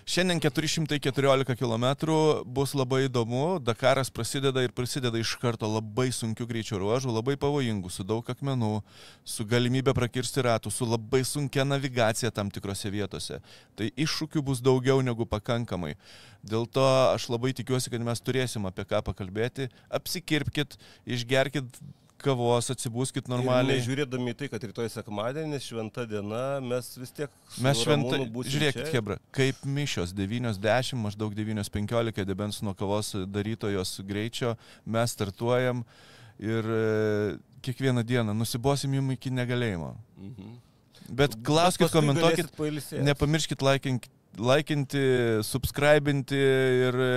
Šiandien 0.09 0.41
414 0.41 1.57
km 1.59 1.87
bus 2.49 2.75
labai 2.77 3.05
įdomu. 3.07 3.59
Dakaras 3.61 4.11
prasideda 4.15 4.63
ir 4.65 4.73
prasideda 4.73 5.21
iš 5.21 5.35
karto 5.41 5.69
labai 5.69 6.09
sunkių 6.15 6.49
greičio 6.49 6.81
ruožų, 6.81 7.13
labai 7.19 7.37
pavojingų, 7.41 7.93
su 7.93 8.07
daug 8.09 8.25
akmenų, 8.25 8.79
su 9.25 9.47
galimybė 9.49 9.95
prakirsti 9.97 10.47
ratų, 10.49 10.73
su 10.73 10.89
labai 10.89 11.23
sunkia 11.29 11.67
navigacija 11.69 12.33
tam 12.35 12.51
tikrose 12.51 12.91
vietose. 12.93 13.43
Tai 13.77 13.91
iššūkių 13.93 14.43
bus 14.49 14.65
daugiau 14.65 15.03
negu 15.05 15.29
pakankamai. 15.29 15.95
Dėl 16.49 16.69
to 16.71 16.85
aš 17.13 17.29
labai 17.33 17.51
tikiuosi, 17.57 17.91
kad 17.93 18.03
mes 18.05 18.23
turėsim 18.23 18.67
apie 18.69 18.85
ką 18.89 19.03
pakalbėti. 19.05 19.69
Apsikirpkite, 19.91 20.79
išgerkite 21.07 21.83
kavos, 22.23 22.69
atsibūskit 22.73 23.29
normaliai. 23.31 23.79
Ir 23.79 23.85
Žiūrėdami 23.87 24.35
tai, 24.39 24.49
kad 24.51 24.65
rytoj 24.67 24.91
sekmadienis, 24.93 25.67
šventa 25.69 26.05
diena, 26.09 26.59
mes 26.65 26.91
vis 26.99 27.15
tiek... 27.15 27.33
Mes 27.65 27.83
būsim 27.87 28.55
žiūrėkit, 28.57 28.83
čia. 28.83 28.95
Hebra, 28.99 29.19
kaip 29.35 29.63
mišios 29.79 30.15
9.10, 30.17 30.99
maždaug 31.05 31.37
9.15, 31.39 32.27
debens 32.29 32.61
nuo 32.67 32.75
kavos 32.79 33.15
darytojos 33.31 33.99
greičio, 34.09 34.57
mes 34.87 35.15
startuojam 35.15 35.85
ir 36.43 36.71
e, 36.75 36.85
kiekvieną 37.67 38.05
dieną 38.07 38.35
nusibosim 38.37 38.99
jum 38.99 39.15
iki 39.15 39.33
negalėjimo. 39.35 39.95
Mhm. 40.19 40.57
Bet 41.19 41.39
klauskit, 41.47 41.89
komentuokit, 41.95 42.51
nepamirškit 43.07 43.63
laikink, 43.65 44.11
laikinti, 44.37 45.01
subscribinti 45.47 46.39
ir 46.89 47.05
e, 47.07 47.13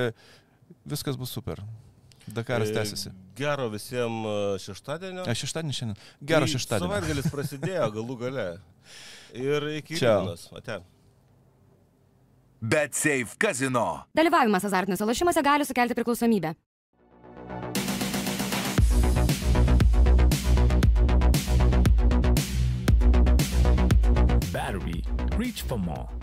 viskas 0.87 1.17
bus 1.19 1.33
super. 1.33 1.59
Dakaras 2.27 2.69
e, 2.69 2.73
tęsiasi. 2.73 3.11
Gero 3.35 3.67
visiems 3.73 4.27
e, 4.27 4.35
šeštadienio. 4.65 5.25
Aš 5.29 5.45
šeštadienį 5.45 5.77
šiandien. 5.77 6.01
Gero 6.21 6.45
tai 6.45 6.53
šeštadienio. 6.55 6.89
Savaitgalis 6.89 7.29
prasidėjo 7.33 7.91
galų 7.97 8.17
gale. 8.21 8.47
Ir 9.37 9.67
iki 9.79 9.97
šiandienos. 9.99 10.49
Ate. 10.57 10.81
Bet 12.61 12.93
safe 12.93 13.39
kazino. 13.41 14.03
Dalyvavimas 14.13 14.65
azartiniuose 14.69 15.07
lošimuose 15.09 15.41
gali 15.41 15.65
sukelti 15.65 15.97
priklausomybę. 15.97 16.53
Battery. 24.53 25.03
Reach 25.37 25.63
for 25.63 25.79
more. 25.79 26.20